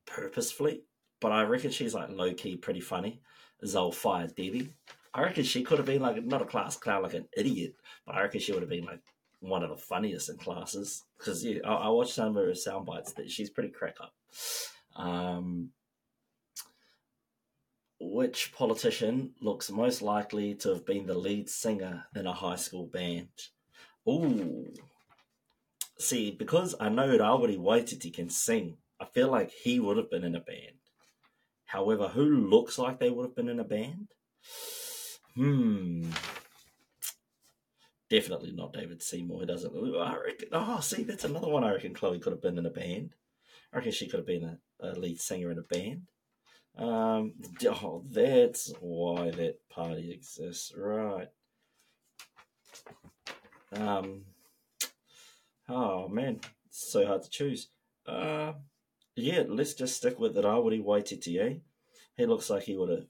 purposefully, 0.06 0.84
but 1.20 1.32
I 1.32 1.42
reckon 1.42 1.72
she's 1.72 1.94
like 1.94 2.10
low 2.10 2.32
key 2.32 2.56
pretty 2.56 2.80
funny. 2.80 3.20
Zulfiya 3.64 4.28
Debbie. 4.36 4.72
I 5.12 5.22
reckon 5.22 5.42
she 5.42 5.64
could 5.64 5.78
have 5.78 5.86
been 5.86 6.02
like 6.02 6.24
not 6.24 6.42
a 6.42 6.46
class 6.46 6.76
clown, 6.76 7.02
like 7.02 7.14
an 7.14 7.26
idiot, 7.36 7.74
but 8.06 8.14
I 8.14 8.22
reckon 8.22 8.38
she 8.38 8.52
would 8.52 8.62
have 8.62 8.70
been 8.70 8.84
like 8.84 9.00
one 9.40 9.62
of 9.62 9.70
the 9.70 9.76
funniest 9.76 10.28
in 10.28 10.36
classes 10.36 11.04
because 11.18 11.44
yeah, 11.44 11.60
I, 11.64 11.74
I, 11.74 11.88
watched 11.88 12.14
some 12.14 12.36
of 12.36 12.46
her 12.46 12.54
sound 12.54 12.86
bites 12.86 13.12
that 13.12 13.30
she's 13.30 13.50
pretty 13.50 13.68
crack 13.68 13.96
up. 14.00 14.14
Um, 14.96 15.70
which 18.00 18.52
politician 18.54 19.32
looks 19.40 19.70
most 19.70 20.02
likely 20.02 20.54
to 20.56 20.70
have 20.70 20.86
been 20.86 21.06
the 21.06 21.14
lead 21.14 21.48
singer 21.48 22.04
in 22.14 22.26
a 22.26 22.32
high 22.32 22.56
school 22.56 22.86
band? 22.86 23.28
Ooh. 24.08 24.72
See, 25.98 26.30
because 26.30 26.74
I 26.78 26.88
know 26.88 27.16
Rawiri 27.16 27.58
Waititi 27.58 28.12
can 28.12 28.28
sing, 28.28 28.76
I 29.00 29.06
feel 29.06 29.30
like 29.30 29.50
he 29.50 29.80
would 29.80 29.96
have 29.96 30.10
been 30.10 30.24
in 30.24 30.34
a 30.34 30.40
band. 30.40 30.76
However, 31.64 32.08
who 32.08 32.48
looks 32.48 32.78
like 32.78 32.98
they 32.98 33.10
would 33.10 33.24
have 33.24 33.36
been 33.36 33.48
in 33.48 33.60
a 33.60 33.64
band? 33.64 34.08
Hmm 35.34 36.10
definitely 38.10 38.52
not 38.52 38.72
David 38.72 39.02
Seymour. 39.02 39.40
He 39.40 39.46
doesn't. 39.46 39.72
I 39.74 40.16
reckon. 40.16 40.48
Oh, 40.52 40.80
see, 40.80 41.02
that's 41.02 41.24
another 41.24 41.48
one. 41.48 41.64
I 41.64 41.72
reckon 41.72 41.94
Chloe 41.94 42.18
could 42.18 42.32
have 42.32 42.42
been 42.42 42.58
in 42.58 42.66
a 42.66 42.70
band. 42.70 43.14
I 43.72 43.78
reckon 43.78 43.92
she 43.92 44.08
could 44.08 44.20
have 44.20 44.26
been 44.26 44.58
a, 44.80 44.88
a 44.88 44.98
lead 44.98 45.20
singer 45.20 45.50
in 45.50 45.58
a 45.58 45.62
band. 45.62 46.02
Um, 46.78 47.32
oh, 47.64 48.04
that's 48.10 48.72
why 48.80 49.30
that 49.30 49.56
party 49.70 50.12
exists, 50.12 50.72
right? 50.76 51.28
Um, 53.72 54.22
oh 55.68 56.08
man, 56.08 56.40
it's 56.66 56.92
so 56.92 57.06
hard 57.06 57.22
to 57.22 57.30
choose. 57.30 57.68
Uh, 58.06 58.52
yeah, 59.14 59.44
let's 59.48 59.74
just 59.74 59.96
stick 59.96 60.18
with 60.18 60.36
it. 60.36 60.44
Rawiri 60.44 60.84
Waititi. 60.84 61.60
He 62.16 62.26
looks 62.26 62.50
like 62.50 62.64
he 62.64 62.76
would 62.76 62.90
have 62.90 63.06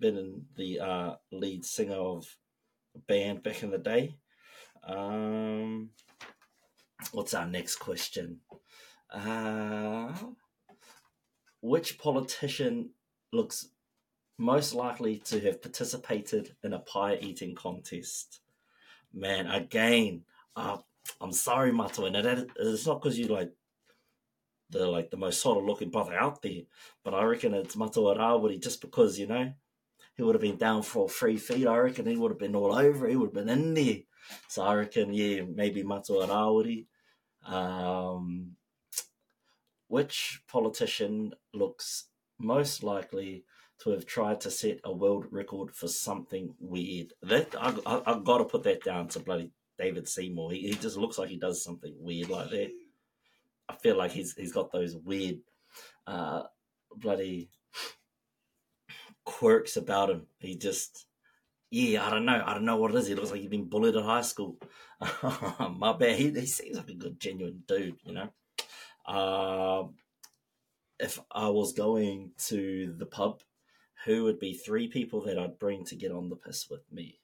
been 0.00 0.46
the 0.56 0.80
uh, 0.80 1.14
lead 1.30 1.64
singer 1.64 1.96
of 1.96 2.36
a 2.96 2.98
band 3.00 3.42
back 3.42 3.62
in 3.62 3.70
the 3.70 3.78
day. 3.78 4.16
Um, 4.86 5.90
what's 7.12 7.34
our 7.34 7.46
next 7.46 7.76
question? 7.76 8.40
Uh, 9.12 10.12
which 11.60 11.98
politician 11.98 12.90
looks 13.32 13.68
most 14.38 14.74
likely 14.74 15.18
to 15.18 15.40
have 15.40 15.60
participated 15.60 16.54
in 16.62 16.72
a 16.72 16.78
pie 16.78 17.18
eating 17.20 17.54
contest? 17.54 18.40
Man, 19.12 19.46
again, 19.46 20.22
uh, 20.56 20.78
I'm 21.20 21.32
sorry, 21.32 21.72
Mato, 21.72 22.06
and 22.06 22.16
it's 22.56 22.86
not 22.86 23.02
because 23.02 23.18
you 23.18 23.26
like 23.26 23.52
the 24.70 24.86
like 24.86 25.10
the 25.10 25.16
most 25.16 25.40
solid 25.40 25.64
looking 25.64 25.90
brother 25.90 26.14
out 26.14 26.42
there, 26.42 26.62
but 27.04 27.14
I 27.14 27.24
reckon 27.24 27.54
it's 27.54 27.76
Matua 27.76 28.16
Rawiri 28.16 28.62
just 28.62 28.80
because 28.80 29.18
you 29.18 29.26
know 29.26 29.52
he 30.16 30.22
would 30.22 30.34
have 30.34 30.42
been 30.42 30.56
down 30.56 30.82
for 30.82 31.08
free 31.08 31.36
feed. 31.36 31.66
I 31.66 31.76
reckon 31.78 32.06
he 32.06 32.16
would 32.16 32.30
have 32.30 32.38
been 32.38 32.56
all 32.56 32.74
over. 32.74 33.08
He 33.08 33.16
would 33.16 33.34
have 33.34 33.46
been 33.46 33.48
in 33.48 33.74
there. 33.74 33.98
So 34.48 34.62
I 34.62 34.74
reckon, 34.74 35.12
yeah, 35.12 35.42
maybe 35.42 35.82
Matua 35.82 36.26
Rawiri. 36.26 36.86
Um, 37.46 38.56
which 39.88 40.42
politician 40.46 41.34
looks 41.52 42.06
most 42.38 42.82
likely 42.82 43.44
to 43.80 43.90
have 43.90 44.06
tried 44.06 44.40
to 44.42 44.50
set 44.50 44.78
a 44.84 44.92
world 44.92 45.26
record 45.30 45.74
for 45.74 45.88
something 45.88 46.54
weird? 46.60 47.12
That 47.22 47.54
I, 47.58 47.74
I, 47.86 48.02
I've 48.06 48.24
got 48.24 48.38
to 48.38 48.44
put 48.44 48.62
that 48.64 48.84
down 48.84 49.08
to 49.08 49.20
bloody 49.20 49.50
David 49.78 50.06
Seymour. 50.06 50.52
He, 50.52 50.68
he 50.68 50.74
just 50.74 50.96
looks 50.96 51.18
like 51.18 51.28
he 51.28 51.38
does 51.38 51.64
something 51.64 51.94
weird 51.98 52.28
like 52.28 52.50
that. 52.50 52.70
I 53.68 53.74
feel 53.76 53.96
like 53.96 54.12
he's 54.12 54.34
he's 54.34 54.52
got 54.52 54.70
those 54.72 54.96
weird, 54.96 55.38
uh, 56.06 56.42
bloody 56.96 57.50
quirks 59.24 59.76
about 59.76 60.10
him. 60.10 60.26
He 60.38 60.56
just 60.56 61.06
yeah, 61.70 62.04
I 62.06 62.10
don't 62.10 62.24
know. 62.24 62.42
I 62.44 62.54
don't 62.54 62.64
know 62.64 62.76
what 62.76 62.90
it 62.90 62.96
is. 62.96 63.06
He 63.06 63.14
looks 63.14 63.30
like 63.30 63.40
he's 63.40 63.48
been 63.48 63.68
bullied 63.68 63.96
at 63.96 64.02
high 64.02 64.22
school. 64.22 64.58
My 65.76 65.92
bad. 65.92 66.16
He, 66.16 66.30
he 66.30 66.46
seems 66.46 66.76
like 66.76 66.88
a 66.88 66.94
good, 66.94 67.20
genuine 67.20 67.62
dude, 67.66 67.96
you 68.04 68.12
know. 68.12 68.28
Uh, 69.06 69.88
if 70.98 71.20
I 71.30 71.48
was 71.48 71.72
going 71.72 72.32
to 72.48 72.94
the 72.98 73.06
pub, 73.06 73.42
who 74.04 74.24
would 74.24 74.40
be 74.40 74.54
three 74.54 74.88
people 74.88 75.22
that 75.24 75.38
I'd 75.38 75.58
bring 75.58 75.84
to 75.86 75.96
get 75.96 76.12
on 76.12 76.28
the 76.28 76.36
piss 76.36 76.68
with 76.68 76.90
me? 76.92 77.20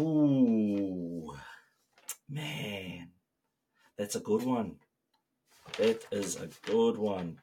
Ooh, 0.00 1.36
man, 2.28 3.10
that's 3.96 4.16
a 4.16 4.20
good 4.20 4.44
one. 4.44 4.76
That 5.76 6.04
is 6.10 6.36
a 6.36 6.48
good 6.62 6.96
one. 6.96 7.40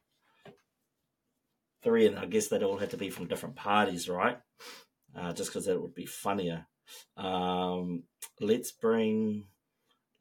Three, 1.83 2.07
and 2.07 2.17
I 2.17 2.25
guess 2.25 2.47
that 2.47 2.63
all 2.63 2.77
had 2.77 2.91
to 2.91 2.97
be 2.97 3.09
from 3.09 3.27
different 3.27 3.55
parties, 3.55 4.09
right? 4.09 4.39
Uh, 5.15 5.33
just 5.33 5.51
because 5.51 5.65
that 5.65 5.81
would 5.81 5.95
be 5.95 6.05
funnier. 6.05 6.67
Um, 7.17 8.03
let's 8.39 8.71
bring, 8.71 9.45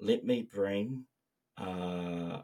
let 0.01 0.25
me 0.25 0.43
bring, 0.43 1.05
uh, 1.59 2.41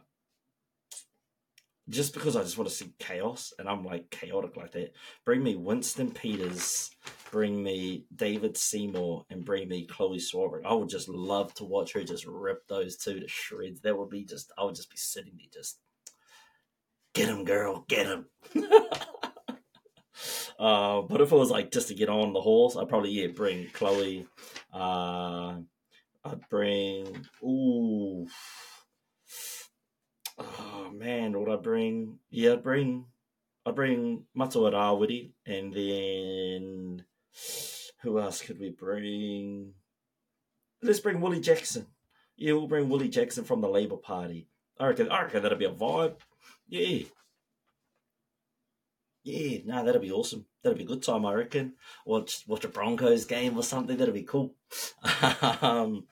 just 1.88 2.14
because 2.14 2.36
I 2.36 2.42
just 2.42 2.56
want 2.56 2.70
to 2.70 2.74
see 2.74 2.92
chaos 2.98 3.52
and 3.58 3.68
I'm 3.68 3.84
like 3.84 4.10
chaotic 4.10 4.56
like 4.56 4.72
that, 4.72 4.94
bring 5.24 5.42
me 5.42 5.56
Winston 5.56 6.10
Peters, 6.10 6.90
bring 7.32 7.62
me 7.62 8.04
David 8.14 8.56
Seymour, 8.56 9.26
and 9.28 9.44
bring 9.44 9.68
me 9.68 9.86
Chloe 9.86 10.18
Swarbrick. 10.18 10.64
I 10.64 10.72
would 10.72 10.88
just 10.88 11.08
love 11.08 11.52
to 11.54 11.64
watch 11.64 11.92
her 11.94 12.04
just 12.04 12.26
rip 12.26 12.66
those 12.68 12.96
two 12.96 13.18
to 13.18 13.28
shreds. 13.28 13.80
That 13.80 13.98
would 13.98 14.10
be 14.10 14.24
just, 14.24 14.52
I 14.56 14.64
would 14.64 14.76
just 14.76 14.90
be 14.90 14.96
sitting 14.96 15.32
there 15.36 15.46
just, 15.52 15.78
get 17.12 17.28
him, 17.28 17.44
girl, 17.44 17.84
get 17.88 18.06
him. 18.06 18.26
Uh, 20.60 21.00
but 21.00 21.22
if 21.22 21.32
it 21.32 21.36
was 21.36 21.50
like 21.50 21.72
just 21.72 21.88
to 21.88 21.94
get 21.94 22.10
on 22.10 22.34
the 22.34 22.40
horse, 22.40 22.76
I'd 22.76 22.88
probably 22.88 23.12
yeah 23.12 23.28
bring 23.28 23.68
Chloe. 23.72 24.26
Uh, 24.72 25.54
I'd 26.22 26.48
bring 26.50 27.24
ooh. 27.42 28.26
Oh 30.38 30.90
man, 30.92 31.32
what 31.32 31.50
I 31.50 31.56
bring? 31.56 32.18
Yeah, 32.28 32.52
I'd 32.52 32.62
bring. 32.62 33.06
I'd 33.64 33.74
bring 33.74 34.24
Matua 34.34 34.70
Rawiri, 34.70 35.32
and 35.46 35.72
then 35.72 37.04
who 38.02 38.18
else 38.18 38.42
could 38.42 38.60
we 38.60 38.68
bring? 38.68 39.72
Let's 40.82 41.00
bring 41.00 41.22
Willie 41.22 41.40
Jackson. 41.40 41.86
Yeah, 42.36 42.52
we'll 42.52 42.68
bring 42.68 42.90
Willie 42.90 43.08
Jackson 43.08 43.44
from 43.44 43.62
the 43.62 43.68
Labour 43.68 43.96
Party. 43.96 44.48
I 44.78 44.88
reckon, 44.88 45.10
I 45.10 45.22
reckon 45.22 45.42
that'll 45.42 45.58
be 45.58 45.64
a 45.64 45.72
vibe. 45.72 46.16
Yeah. 46.68 47.04
Yeah, 49.22 49.58
no, 49.66 49.84
that'll 49.84 50.00
be 50.00 50.12
awesome. 50.12 50.46
That'll 50.62 50.78
be 50.78 50.84
a 50.84 50.86
good 50.86 51.02
time, 51.02 51.26
I 51.26 51.34
reckon. 51.34 51.74
Watch 52.06 52.44
watch 52.46 52.64
a 52.64 52.68
Broncos 52.68 53.26
game 53.26 53.56
or 53.56 53.62
something. 53.62 53.96
That'll 53.96 54.14
be 54.14 54.22
cool. 54.22 54.54
um, 55.60 56.06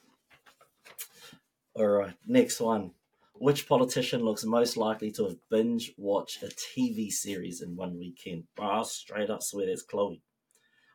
all 1.75 1.87
right, 1.87 2.15
next 2.27 2.61
one. 2.61 2.93
Which 3.35 3.69
politician 3.69 4.23
looks 4.23 4.45
most 4.45 4.77
likely 4.77 5.13
to 5.13 5.25
have 5.27 5.37
binge 5.49 5.93
watched 5.97 6.43
a 6.43 6.47
TV 6.49 7.11
series 7.11 7.63
in 7.63 7.77
one 7.77 7.97
weekend? 7.99 8.45
Bro, 8.57 8.67
I 8.67 8.83
straight 8.83 9.31
up 9.31 9.43
swear 9.43 9.69
it's 9.69 9.83
Chloe. 9.83 10.23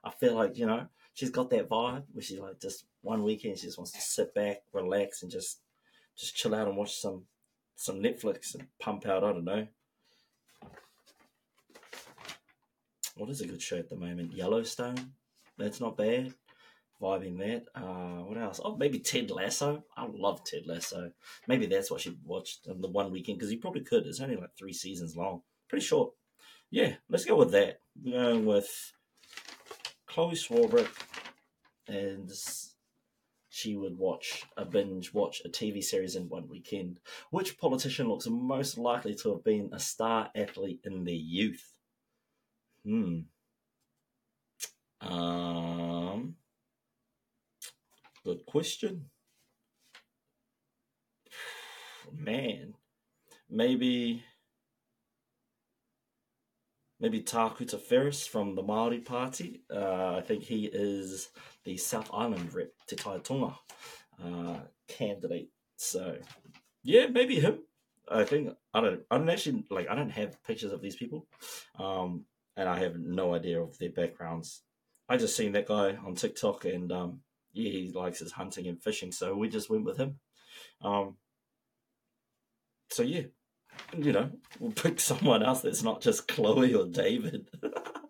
I 0.04 0.12
feel 0.12 0.36
like, 0.36 0.58
you 0.58 0.66
know, 0.66 0.88
she's 1.14 1.30
got 1.30 1.50
that 1.52 1.70
vibe 1.70 2.04
where 2.12 2.22
she's 2.22 2.40
like 2.40 2.60
just 2.60 2.86
one 3.02 3.24
weekend 3.24 3.58
she 3.58 3.68
just 3.68 3.78
wants 3.78 3.94
to 3.94 4.02
sit 4.02 4.36
back, 4.36 4.58
relax 4.74 5.24
and 5.24 5.32
just 5.32 5.62
just 6.18 6.36
chill 6.36 6.54
out 6.54 6.68
and 6.68 6.78
watch 6.78 6.96
some 7.00 7.24
some 7.76 8.02
Netflix 8.02 8.54
and 8.54 8.68
pump 8.80 9.06
out, 9.08 9.24
I 9.24 9.32
don't 9.32 9.46
know. 9.46 9.68
What 13.16 13.30
is 13.30 13.42
a 13.42 13.48
good 13.48 13.62
show 13.62 13.78
at 13.78 13.90
the 13.90 13.96
moment? 13.96 14.34
Yellowstone. 14.34 15.14
That's 15.58 15.80
not 15.80 15.98
bad. 15.98 16.34
Vibing 17.02 17.38
that. 17.40 17.66
Uh, 17.76 18.24
what 18.24 18.38
else? 18.38 18.60
Oh, 18.64 18.76
maybe 18.76 19.00
Ted 19.00 19.30
Lasso. 19.30 19.84
I 19.96 20.08
love 20.08 20.44
Ted 20.44 20.66
Lasso. 20.66 21.12
Maybe 21.48 21.66
that's 21.66 21.92
what 21.92 22.02
she 22.02 22.18
watched 22.24 22.68
on 22.70 22.82
the 22.82 22.88
one 22.88 23.12
weekend 23.12 23.38
because 23.38 23.52
you 23.52 23.60
probably 23.60 23.82
could. 23.82 24.06
It's 24.06 24.22
only 24.22 24.36
like 24.36 24.56
three 24.58 24.74
seasons 24.74 25.16
long. 25.16 25.42
Pretty 25.70 25.86
short. 25.86 26.14
Yeah, 26.72 26.94
let's 27.10 27.26
go 27.26 27.36
with 27.36 27.52
that. 27.52 27.82
We're 28.04 28.14
going 28.14 28.46
with 28.46 28.94
Chloe 30.08 30.34
Swarbrick, 30.34 30.90
and 31.88 32.32
she 33.50 33.76
would 33.76 33.98
watch 33.98 34.44
a 34.58 34.66
binge 34.66 35.14
watch 35.14 35.44
a 35.46 35.50
TV 35.50 35.84
series 35.84 36.16
in 36.16 36.30
one 36.30 36.48
weekend. 36.48 37.00
Which 37.30 37.60
politician 37.60 38.08
looks 38.08 38.28
most 38.28 38.80
likely 38.80 39.14
to 39.16 39.34
have 39.34 39.44
been 39.44 39.70
a 39.72 39.80
star 39.80 40.32
athlete 40.36 40.80
in 40.84 41.04
their 41.04 41.14
youth? 41.14 41.73
Hmm. 42.86 43.20
Um. 45.02 46.36
Good 48.24 48.46
question. 48.46 49.10
Man, 52.18 52.74
maybe 53.50 54.24
maybe 57.00 57.22
Takuta 57.22 57.80
Ferris 57.80 58.26
from 58.26 58.56
the 58.56 58.64
Maori 58.64 59.00
Party. 59.00 59.64
Uh, 59.70 60.16
I 60.16 60.22
think 60.22 60.44
he 60.44 60.66
is 60.72 61.30
the 61.66 61.76
South 61.78 62.10
Island 62.14 62.54
rep 62.54 62.72
Te 62.88 62.96
Tai 62.96 63.20
Tonga 63.20 63.56
uh, 64.24 64.60
candidate. 64.88 65.50
So 65.76 66.18
yeah, 66.84 67.08
maybe 67.08 67.40
him. 67.40 67.60
I 68.10 68.24
think 68.24 68.50
I 68.74 68.82
don't. 68.82 69.02
I 69.10 69.18
don't 69.18 69.30
actually 69.30 69.66
like. 69.70 69.88
I 69.90 69.96
don't 69.96 70.10
have 70.12 70.42
pictures 70.44 70.72
of 70.72 70.82
these 70.82 70.96
people, 70.96 71.28
um, 71.80 72.26
and 72.56 72.70
I 72.70 72.80
have 72.80 72.98
no 72.98 73.34
idea 73.34 73.62
of 73.62 73.78
their 73.78 73.90
backgrounds. 73.90 74.62
I 75.10 75.18
just 75.18 75.36
seen 75.36 75.52
that 75.54 75.68
guy 75.68 75.96
on 76.06 76.16
TikTok, 76.16 76.66
and 76.66 76.92
um, 76.92 77.20
yeah, 77.54 77.72
he 77.72 77.92
likes 77.94 78.20
his 78.20 78.32
hunting 78.32 78.68
and 78.68 78.82
fishing, 78.82 79.12
so 79.12 79.36
we 79.36 79.50
just 79.50 79.70
went 79.70 79.86
with 79.86 79.98
him. 79.98 80.20
Um, 80.82 81.18
so 82.90 83.04
yeah, 83.04 83.24
you 83.98 84.12
know, 84.12 84.32
we'll 84.60 84.72
pick 84.76 85.00
someone 85.00 85.44
else 85.44 85.62
that's 85.62 85.84
not 85.84 86.02
just 86.02 86.28
Chloe 86.28 86.74
or 86.74 86.86
David. 86.86 87.50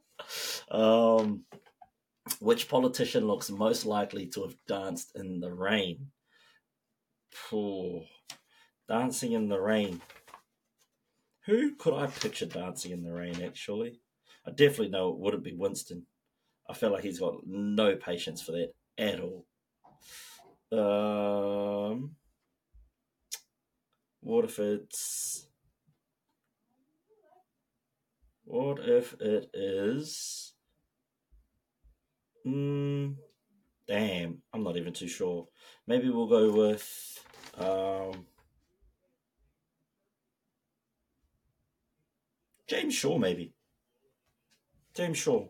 um, 0.72 1.46
which 2.39 2.70
politician 2.70 3.28
looks 3.28 3.50
most 3.50 3.86
likely 3.86 4.28
to 4.28 4.44
have 4.44 4.56
danced 4.67 5.12
in 5.15 5.39
the 5.39 5.52
rain? 5.52 6.08
Poor 7.50 8.04
dancing 8.88 9.34
in 9.34 9.50
the 9.50 9.60
rain. 9.60 10.02
Who 11.46 11.76
could 11.76 11.94
I 11.94 12.08
picture 12.08 12.46
dancing 12.46 12.91
in 12.91 13.04
the 13.04 13.12
rain? 13.12 13.41
Actually, 13.44 14.00
I 14.45 14.51
definitely 14.51 14.89
know 14.89 15.10
it 15.10 15.19
wouldn't 15.19 15.43
be 15.43 15.53
Winston. 15.53 16.06
I 16.69 16.73
feel 16.73 16.91
like 16.91 17.03
he's 17.03 17.19
got 17.19 17.36
no 17.45 17.95
patience 17.95 18.41
for 18.41 18.53
that 18.53 18.73
at 18.97 19.19
all. 19.19 19.45
Um, 20.71 22.15
what 24.21 24.45
if 24.45 24.60
it's 24.60 25.47
what 28.45 28.79
if 28.79 29.13
it 29.19 29.49
is? 29.53 30.53
Mm, 32.45 33.15
damn, 33.88 34.41
I'm 34.53 34.63
not 34.63 34.77
even 34.77 34.93
too 34.93 35.08
sure. 35.08 35.47
Maybe 35.88 36.10
we'll 36.10 36.27
go 36.27 36.51
with 36.51 37.19
um, 37.58 38.25
James 42.67 42.93
Shaw, 42.93 43.17
maybe. 43.17 43.53
James 44.95 45.17
Shaw. 45.17 45.47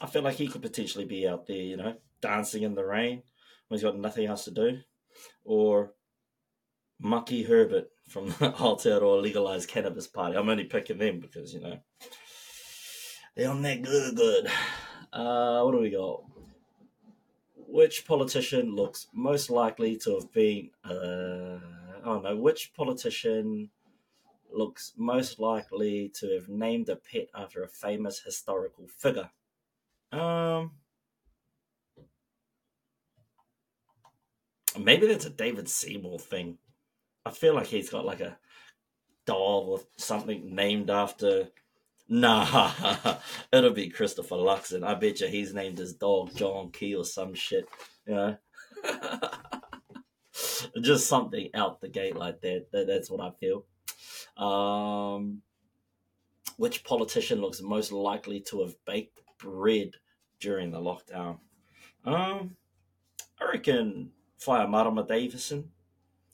I 0.00 0.06
feel 0.06 0.22
like 0.22 0.36
he 0.36 0.48
could 0.48 0.62
potentially 0.62 1.04
be 1.04 1.26
out 1.26 1.46
there, 1.46 1.56
you 1.56 1.76
know, 1.76 1.96
dancing 2.20 2.62
in 2.62 2.74
the 2.74 2.84
rain 2.84 3.22
when 3.68 3.78
he's 3.78 3.84
got 3.84 3.98
nothing 3.98 4.26
else 4.26 4.44
to 4.44 4.50
do. 4.50 4.78
Or 5.44 5.94
Maki 7.02 7.46
Herbert 7.46 7.90
from 8.08 8.26
the 8.26 8.32
Aotearoa 8.58 9.22
Legalized 9.22 9.68
Cannabis 9.68 10.06
Party. 10.06 10.36
I'm 10.36 10.48
only 10.48 10.64
picking 10.64 10.98
them 10.98 11.20
because, 11.20 11.52
you 11.54 11.60
know, 11.60 11.78
they're 13.36 13.50
on 13.50 13.62
that 13.62 13.82
good, 13.82 14.16
good. 14.16 14.46
Uh, 15.12 15.62
what 15.62 15.72
do 15.72 15.78
we 15.78 15.90
got? 15.90 16.22
Which 17.56 18.06
politician 18.06 18.74
looks 18.74 19.08
most 19.12 19.50
likely 19.50 19.96
to 19.98 20.14
have 20.14 20.32
been, 20.32 20.70
uh, 20.84 21.58
I 22.00 22.04
don't 22.04 22.24
know, 22.24 22.36
which 22.36 22.72
politician 22.74 23.70
looks 24.52 24.92
most 24.96 25.38
likely 25.38 26.10
to 26.16 26.32
have 26.34 26.48
named 26.48 26.88
a 26.88 26.96
pet 26.96 27.28
after 27.34 27.62
a 27.62 27.68
famous 27.68 28.20
historical 28.20 28.86
figure? 28.88 29.30
Um, 30.12 30.72
maybe 34.78 35.06
that's 35.06 35.26
a 35.26 35.30
David 35.30 35.68
Seymour 35.68 36.18
thing. 36.18 36.58
I 37.24 37.30
feel 37.30 37.54
like 37.54 37.66
he's 37.66 37.90
got 37.90 38.06
like 38.06 38.20
a 38.20 38.38
doll 39.26 39.68
or 39.70 39.80
something 39.96 40.54
named 40.54 40.90
after. 40.90 41.48
Nah, 42.10 42.72
it'll 43.52 43.74
be 43.74 43.90
Christopher 43.90 44.36
Luxon. 44.36 44.82
I 44.82 44.94
bet 44.94 45.20
you 45.20 45.26
he's 45.26 45.52
named 45.52 45.76
his 45.76 45.92
dog 45.92 46.34
John 46.34 46.70
Key 46.70 46.94
or 46.94 47.04
some 47.04 47.34
shit. 47.34 47.68
You 48.06 48.14
know, 48.14 48.36
just 50.80 51.06
something 51.06 51.50
out 51.52 51.82
the 51.82 51.88
gate 51.90 52.16
like 52.16 52.40
that. 52.40 52.68
that 52.72 52.86
that's 52.86 53.10
what 53.10 53.20
I 53.20 53.30
feel. 53.38 53.66
Um, 54.38 55.42
which 56.56 56.84
politician 56.84 57.40
looks 57.40 57.60
most 57.60 57.92
likely 57.92 58.40
to 58.40 58.60
have 58.62 58.74
baked 58.84 59.20
bread 59.38 59.90
during 60.40 60.70
the 60.70 60.78
lockdown? 60.78 61.38
Um, 62.04 62.56
I 63.40 63.50
reckon 63.52 64.10
Whaea 64.40 64.68
Marama 64.68 65.04
Davidson. 65.06 65.70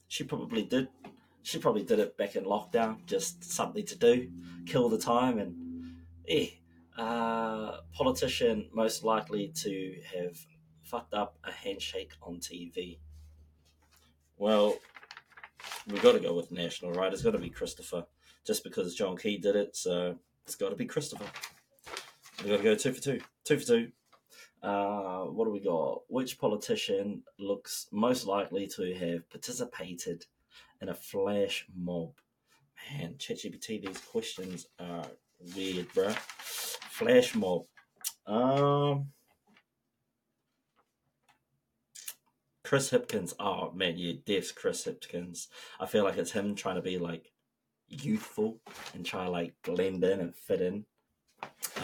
She 0.09 0.25
probably 0.25 0.63
did. 0.63 0.89
She 1.43 1.59
probably 1.59 1.83
did 1.83 1.99
it 1.99 2.17
back 2.17 2.37
in 2.37 2.45
lockdown, 2.45 3.05
just 3.07 3.45
something 3.45 3.85
to 3.87 3.99
do, 3.99 4.31
kill 4.67 4.89
the 4.89 4.99
time, 4.99 5.39
and 5.39 5.55
yeah. 6.27 6.47
Uh, 6.97 7.79
politician 7.93 8.69
most 8.73 9.03
likely 9.03 9.49
to 9.49 9.97
have 10.15 10.39
fucked 10.85 11.13
up 11.13 11.37
a 11.43 11.51
handshake 11.51 12.13
on 12.23 12.37
TV. 12.37 12.99
Well, 14.37 14.77
we've 15.89 16.03
got 16.03 16.13
to 16.13 16.21
go 16.21 16.35
with 16.35 16.51
national, 16.51 16.93
right? 16.93 17.13
It's 17.13 17.23
got 17.23 17.33
to 17.33 17.39
be 17.39 17.51
Christopher, 17.51 18.05
just 18.47 18.65
because 18.65 18.95
John 18.95 19.17
Key 19.17 19.39
did 19.39 19.57
it, 19.57 19.77
so 19.77 20.17
it's 20.45 20.57
got 20.57 20.71
to 20.71 20.77
be 20.77 20.87
Christopher. 20.87 21.27
We've 22.39 22.51
got 22.51 22.57
to 22.59 22.63
go 22.63 22.75
two 22.75 22.93
for 22.93 23.01
two. 23.01 23.21
Two 23.45 23.59
for 23.59 23.67
two. 23.67 23.93
Uh, 24.63 25.25
what 25.25 25.45
do 25.45 25.51
we 25.51 25.61
got? 25.61 26.03
Which 26.09 26.39
politician 26.39 27.23
looks 27.39 27.87
most 27.93 28.27
likely 28.27 28.67
to 28.69 28.95
have 28.95 29.29
participated 29.29 30.25
in 30.81 30.89
a 30.89 30.95
flash 30.95 31.67
mob? 31.77 32.13
Man, 32.99 33.15
ChatGPT, 33.19 33.87
these 33.87 34.01
questions 34.01 34.67
are 34.79 35.05
weird, 35.55 35.93
bro. 35.95 36.11
Flash 36.39 37.35
mob. 37.35 37.65
Um, 38.27 39.09
Chris 42.75 42.91
Hipkins. 42.91 43.35
Oh 43.39 43.71
man, 43.71 43.95
yeah, 43.97 44.15
deaths 44.27 44.51
Chris 44.51 44.85
Hipkins. 44.85 45.47
I 45.79 45.87
feel 45.87 46.03
like 46.03 46.17
it's 46.17 46.33
him 46.33 46.57
trying 46.57 46.75
to 46.75 46.83
be 46.83 46.99
like 46.99 47.31
youthful 47.87 48.59
and 48.93 49.07
try 49.07 49.27
to 49.27 49.31
like 49.31 49.55
blend 49.63 50.03
in 50.03 50.19
and 50.19 50.35
fit 50.35 50.61
in. 50.61 50.85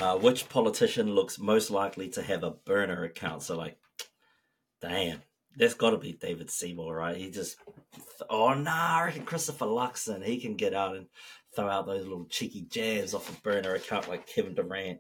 Uh, 0.01 0.19
which 0.19 0.49
politician 0.49 1.15
looks 1.15 1.39
most 1.39 1.71
likely 1.71 2.09
to 2.09 2.23
have 2.23 2.43
a 2.43 2.51
burner 2.51 3.05
account? 3.05 3.45
So, 3.45 3.57
like, 3.57 3.79
damn, 4.83 5.23
That's 5.57 5.75
got 5.75 5.91
to 5.91 5.97
be 5.97 6.15
David 6.15 6.51
Seymour, 6.51 6.97
right? 6.97 7.17
He 7.17 7.31
just, 7.31 7.57
oh 8.29 8.55
no, 8.55 8.63
nah, 8.63 8.99
I 8.99 9.05
reckon 9.05 9.25
Christopher 9.25 9.67
Luxon. 9.67 10.25
He 10.25 10.41
can 10.41 10.57
get 10.57 10.75
out 10.75 10.97
and 10.97 11.07
throw 11.55 11.69
out 11.69 11.87
those 11.87 12.03
little 12.03 12.27
cheeky 12.27 12.67
jabs 12.69 13.15
off 13.15 13.31
a 13.31 13.43
burner 13.43 13.75
account 13.75 14.09
like 14.09 14.27
Kevin 14.27 14.57
Durant. 14.57 14.99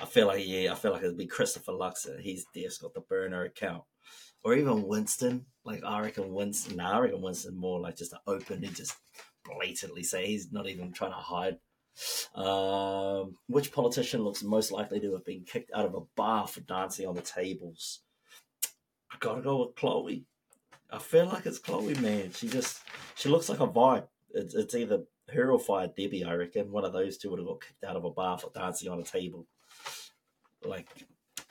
I 0.00 0.04
feel 0.04 0.26
like 0.26 0.44
yeah, 0.44 0.72
I 0.72 0.74
feel 0.74 0.92
like 0.92 1.02
it'd 1.02 1.16
be 1.16 1.26
Christopher 1.26 1.72
Luxon. 1.72 2.20
He's 2.20 2.44
just 2.54 2.82
got 2.82 2.94
the 2.94 3.00
burner 3.00 3.44
account, 3.44 3.82
or 4.48 4.54
even 4.54 4.86
Winston. 4.86 5.44
Like 5.64 5.84
I 5.84 6.00
reckon 6.00 6.32
Winston. 6.32 6.76
Nah, 6.76 6.96
I 6.96 7.00
reckon 7.00 7.20
Winston 7.20 7.54
more 7.54 7.80
like 7.80 7.96
just 7.96 8.14
open 8.26 8.64
and 8.64 8.74
just 8.74 8.94
blatantly 9.44 10.02
say 10.02 10.26
he's 10.26 10.50
not 10.50 10.68
even 10.68 10.90
trying 10.92 11.12
to 11.12 11.16
hide. 11.16 11.58
Um, 12.34 13.34
which 13.48 13.72
politician 13.72 14.22
looks 14.22 14.42
most 14.42 14.72
likely 14.72 15.00
to 15.00 15.12
have 15.12 15.24
been 15.26 15.44
kicked 15.44 15.70
out 15.74 15.84
of 15.84 15.94
a 15.94 16.00
bar 16.16 16.46
for 16.46 16.60
dancing 16.60 17.06
on 17.06 17.14
the 17.14 17.20
tables? 17.20 18.00
I 19.12 19.16
gotta 19.20 19.42
go 19.42 19.66
with 19.66 19.76
Chloe. 19.76 20.24
I 20.90 20.98
feel 20.98 21.26
like 21.26 21.44
it's 21.44 21.58
Chloe, 21.58 21.94
man. 21.96 22.32
She 22.32 22.48
just 22.48 22.80
she 23.16 23.28
looks 23.28 23.50
like 23.50 23.60
a 23.60 23.66
vibe. 23.66 24.06
It's, 24.32 24.54
it's 24.54 24.74
either 24.74 25.02
her 25.30 25.50
or 25.50 25.58
Whaea 25.58 25.94
Debbie, 25.94 26.24
I 26.24 26.34
reckon. 26.34 26.72
One 26.72 26.86
of 26.86 26.94
those 26.94 27.18
two 27.18 27.30
would 27.30 27.38
have 27.38 27.48
got 27.48 27.60
kicked 27.60 27.84
out 27.84 27.96
of 27.96 28.04
a 28.04 28.10
bar 28.10 28.38
for 28.38 28.50
dancing 28.54 28.88
on 28.90 29.00
a 29.00 29.04
table. 29.04 29.46
Like 30.64 30.88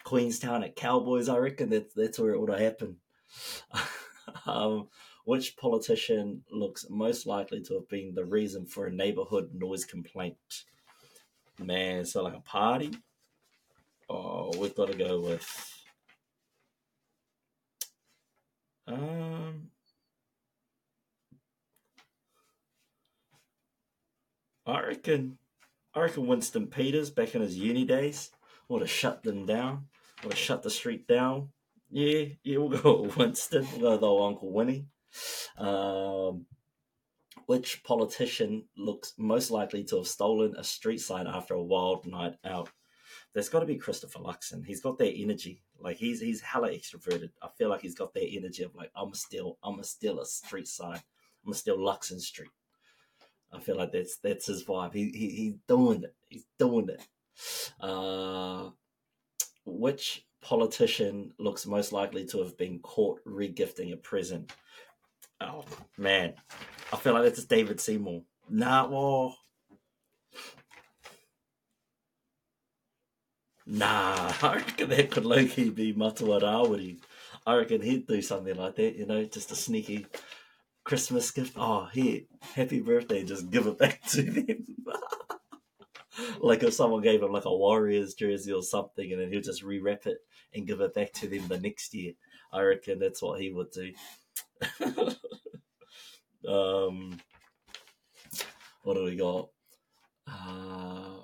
Queenstown 0.07 0.63
at 0.63 0.77
Cowboys, 0.77 1.27
I 1.27 1.35
reckon 1.35 1.69
that's 1.69 1.93
that's 1.93 2.17
where 2.17 2.31
it 2.31 2.39
would 2.39 2.49
have 2.49 2.61
happened. 2.61 2.95
um, 4.45 4.87
which 5.25 5.57
politician 5.57 6.43
looks 6.49 6.85
most 6.89 7.27
likely 7.27 7.61
to 7.63 7.73
have 7.73 7.89
been 7.89 8.15
the 8.15 8.23
reason 8.23 8.65
for 8.65 8.85
a 8.85 8.91
neighborhood 8.91 9.49
noise 9.53 9.83
complaint? 9.83 10.37
Man, 11.59 12.05
so 12.05 12.23
like 12.23 12.37
a 12.37 12.39
party? 12.39 12.91
Oh, 14.09 14.53
we've 14.57 14.73
got 14.73 14.89
to 14.89 14.97
go 14.97 15.19
with 15.19 15.73
um, 18.87 19.71
I 24.65 24.83
reckon, 24.83 25.37
I 25.93 25.99
reckon 25.99 26.27
Winston 26.27 26.67
Peters 26.67 27.09
back 27.09 27.35
in 27.35 27.41
his 27.41 27.57
uni 27.57 27.83
days 27.83 28.31
would 28.69 28.81
have 28.81 28.89
shut 28.89 29.23
them 29.23 29.45
down, 29.45 29.87
have 30.23 30.37
shut 30.37 30.63
the 30.63 30.69
street 30.69 31.07
down. 31.07 31.49
Yeah, 31.89 32.25
yeah, 32.43 32.57
we'll 32.57 32.69
go 32.69 33.11
Winston. 33.17 33.67
We'll 33.77 33.97
go 33.97 34.25
Uncle 34.25 34.51
Winnie. 34.51 34.87
Um, 35.57 36.45
which 37.45 37.83
politician 37.83 38.65
looks 38.75 39.13
most 39.17 39.51
likely 39.51 39.83
to 39.85 39.97
have 39.97 40.07
stolen 40.07 40.55
a 40.57 40.63
street 40.63 40.99
sign 40.99 41.27
after 41.27 41.53
a 41.53 41.63
wild 41.63 42.05
night 42.05 42.35
out? 42.43 42.69
There's 43.33 43.49
got 43.49 43.61
to 43.61 43.65
be 43.65 43.77
Christopher 43.77 44.19
Luxon. 44.19 44.65
He's 44.65 44.81
got 44.81 44.97
that 44.97 45.13
energy. 45.15 45.61
Like 45.79 45.97
he's 45.97 46.19
he's 46.19 46.41
hella 46.41 46.69
extroverted. 46.69 47.29
I 47.41 47.47
feel 47.57 47.69
like 47.69 47.81
he's 47.81 47.95
got 47.95 48.13
that 48.13 48.27
energy 48.29 48.63
of 48.63 48.75
like 48.75 48.91
I'm 48.95 49.13
still 49.13 49.57
I'm 49.63 49.79
a 49.79 49.83
still 49.83 50.19
a 50.19 50.25
street 50.25 50.67
sign. 50.67 50.99
I'm 51.45 51.53
still 51.53 51.77
Luxon 51.77 52.19
Street. 52.19 52.49
I 53.53 53.59
feel 53.59 53.77
like 53.77 53.91
that's 53.91 54.17
that's 54.17 54.47
his 54.47 54.65
vibe. 54.65 54.93
He, 54.93 55.09
he 55.11 55.29
he's 55.29 55.55
doing 55.67 56.03
it. 56.03 56.15
He's 56.27 56.45
doing 56.59 56.89
it. 56.89 57.01
Uh, 57.79 58.71
which 59.67 60.25
politician 60.41 61.33
looks 61.37 61.65
most 61.65 61.91
likely 61.91 62.25
to 62.27 62.39
have 62.39 62.57
been 62.57 62.79
caught 62.79 63.23
regifting 63.25 63.93
a 63.93 63.97
present? 63.97 64.53
Oh 65.41 65.65
man, 65.97 66.33
I 66.91 66.95
feel 66.97 67.13
like 67.13 67.23
that's 67.23 67.43
David 67.45 67.79
Seymour. 67.79 68.23
Nah, 68.49 68.87
well, 68.87 69.37
Nah, 73.69 74.33
I 74.41 74.55
reckon 74.55 74.89
that 74.89 75.11
could 75.11 75.25
low 75.25 75.45
be 75.45 75.93
Matua. 75.93 76.87
I 77.45 77.55
reckon 77.55 77.81
he'd 77.81 78.07
do 78.07 78.21
something 78.21 78.55
like 78.55 78.75
that, 78.75 78.95
you 78.95 79.05
know, 79.05 79.25
just 79.25 79.51
a 79.51 79.55
sneaky 79.55 80.05
Christmas 80.85 81.31
gift. 81.31 81.53
Oh, 81.57 81.89
here, 81.91 82.21
happy 82.55 82.79
birthday, 82.79 83.25
just 83.25 83.49
give 83.51 83.67
it 83.67 83.77
back 83.77 84.01
to 84.11 84.21
them. 84.21 84.65
like 86.39 86.63
if 86.63 86.73
someone 86.73 87.01
gave 87.01 87.21
him 87.21 87.31
like 87.31 87.45
a 87.45 87.55
Warriors 87.55 88.13
jersey 88.13 88.51
or 88.51 88.63
something 88.63 89.11
and 89.11 89.21
then 89.21 89.31
he'll 89.31 89.41
just 89.41 89.63
rewrap 89.63 90.07
it 90.07 90.17
and 90.53 90.67
give 90.67 90.81
it 90.81 90.93
back 90.93 91.11
to 91.13 91.27
them 91.27 91.47
the 91.47 91.59
next 91.59 91.93
year. 91.93 92.13
I 92.51 92.61
reckon 92.61 92.99
that's 92.99 93.21
what 93.21 93.41
he 93.41 93.51
would 93.51 93.71
do. 93.71 93.91
um, 96.47 97.19
what 98.83 98.95
do 98.95 99.03
we 99.03 99.15
got? 99.15 99.49
Uh, 100.27 101.23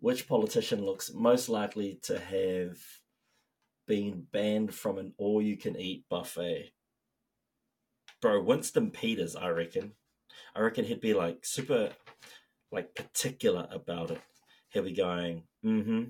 which 0.00 0.28
politician 0.28 0.84
looks 0.84 1.12
most 1.14 1.48
likely 1.48 1.98
to 2.02 2.18
have 2.18 2.78
been 3.86 4.26
banned 4.32 4.74
from 4.74 4.98
an 4.98 5.12
all 5.18 5.42
you 5.42 5.56
can 5.56 5.76
eat 5.76 6.04
buffet? 6.08 6.72
Bro, 8.20 8.42
Winston 8.44 8.90
Peters, 8.90 9.36
I 9.36 9.48
reckon. 9.48 9.92
I 10.54 10.60
reckon 10.60 10.84
he'd 10.84 11.00
be 11.00 11.14
like 11.14 11.44
super 11.44 11.90
like 12.70 12.94
particular 12.94 13.68
about 13.70 14.10
it. 14.10 14.20
He'll 14.72 14.84
be 14.84 14.92
going, 14.92 15.42
mm-hmm, 15.64 16.04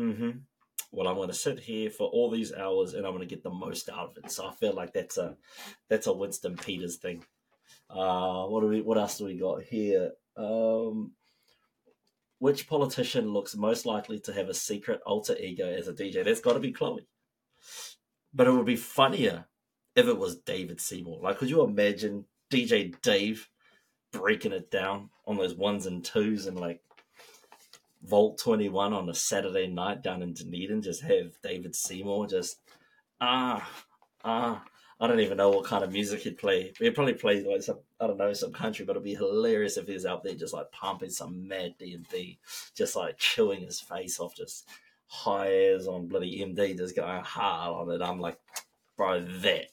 mm-hmm. 0.00 0.30
Well, 0.92 1.08
I'm 1.08 1.16
gonna 1.16 1.34
sit 1.34 1.58
here 1.58 1.90
for 1.90 2.08
all 2.08 2.30
these 2.30 2.52
hours 2.52 2.94
and 2.94 3.06
I'm 3.06 3.12
gonna 3.12 3.26
get 3.26 3.42
the 3.42 3.50
most 3.50 3.88
out 3.88 4.10
of 4.10 4.24
it. 4.24 4.30
So 4.30 4.46
I 4.46 4.52
feel 4.52 4.72
like 4.72 4.92
that's 4.92 5.18
a 5.18 5.36
that's 5.88 6.06
a 6.06 6.12
Winston 6.12 6.56
Peters 6.56 6.96
thing. 6.96 7.24
Uh 7.90 8.44
what 8.46 8.60
do 8.60 8.68
we 8.68 8.80
what 8.80 8.96
else 8.96 9.18
do 9.18 9.26
we 9.26 9.36
got 9.36 9.62
here? 9.62 10.12
Um 10.36 11.12
which 12.38 12.68
politician 12.68 13.32
looks 13.32 13.56
most 13.56 13.86
likely 13.86 14.20
to 14.20 14.32
have 14.32 14.48
a 14.48 14.54
secret 14.54 15.00
alter 15.06 15.36
ego 15.38 15.68
as 15.72 15.88
a 15.88 15.92
DJ? 15.92 16.24
That's 16.24 16.40
got 16.40 16.52
to 16.52 16.60
be 16.60 16.72
Chloe. 16.72 17.06
But 18.34 18.46
it 18.46 18.50
would 18.50 18.66
be 18.66 18.76
funnier 18.76 19.46
if 19.94 20.06
it 20.06 20.18
was 20.18 20.36
David 20.36 20.80
Seymour. 20.80 21.20
Like, 21.22 21.38
could 21.38 21.48
you 21.48 21.62
imagine 21.62 22.26
DJ 22.50 22.94
Dave 23.00 23.48
breaking 24.12 24.52
it 24.52 24.70
down 24.70 25.10
on 25.26 25.36
those 25.36 25.54
ones 25.54 25.86
and 25.86 26.04
twos 26.04 26.46
and 26.46 26.60
like 26.60 26.82
Vault 28.06 28.38
21 28.38 28.92
on 28.92 29.08
a 29.08 29.14
Saturday 29.14 29.66
night 29.66 30.02
down 30.02 30.22
in 30.22 30.32
Dunedin? 30.32 30.82
Just 30.82 31.02
have 31.02 31.40
David 31.42 31.74
Seymour 31.74 32.26
just, 32.26 32.60
ah, 33.20 33.68
ah, 34.24 34.62
I 34.98 35.06
don't 35.06 35.20
even 35.20 35.36
know 35.36 35.50
what 35.50 35.66
kind 35.66 35.84
of 35.84 35.92
music 35.92 36.20
he'd 36.20 36.38
play. 36.38 36.72
He'd 36.78 36.94
probably 36.94 37.14
play 37.14 37.42
like 37.42 37.62
some 37.62 37.80
I 38.00 38.06
don't 38.06 38.16
know 38.16 38.32
some 38.32 38.52
country, 38.52 38.84
but 38.86 38.92
it'd 38.92 39.04
be 39.04 39.14
hilarious 39.14 39.76
if 39.76 39.86
he 39.86 39.92
was 39.92 40.06
out 40.06 40.24
there 40.24 40.34
just 40.34 40.54
like 40.54 40.70
pumping 40.72 41.10
some 41.10 41.46
mad 41.46 41.74
D 41.78 41.94
and 41.94 42.06
B, 42.10 42.38
just 42.74 42.96
like 42.96 43.18
chewing 43.18 43.60
his 43.60 43.80
face 43.80 44.18
off, 44.18 44.34
just 44.34 44.66
high 45.08 45.52
as 45.52 45.86
on 45.86 46.08
bloody 46.08 46.40
MD, 46.40 46.76
just 46.76 46.96
going 46.96 47.22
hard 47.22 47.74
on 47.74 47.94
it. 47.94 48.02
I'm 48.02 48.20
like, 48.20 48.38
bro, 48.96 49.20
that 49.20 49.66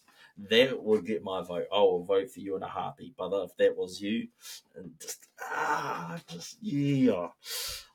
that 0.50 0.84
would 0.84 1.06
get 1.06 1.24
my 1.24 1.42
vote. 1.42 1.68
I 1.72 1.80
will 1.80 2.04
vote 2.04 2.30
for 2.32 2.40
you 2.40 2.56
in 2.56 2.64
a 2.64 2.68
heartbeat, 2.68 3.16
brother. 3.16 3.44
If 3.46 3.56
that 3.58 3.78
was 3.78 4.02
you, 4.02 4.28
and 4.76 4.92
just 5.00 5.28
ah, 5.42 6.20
just 6.28 6.58
yeah, 6.62 7.30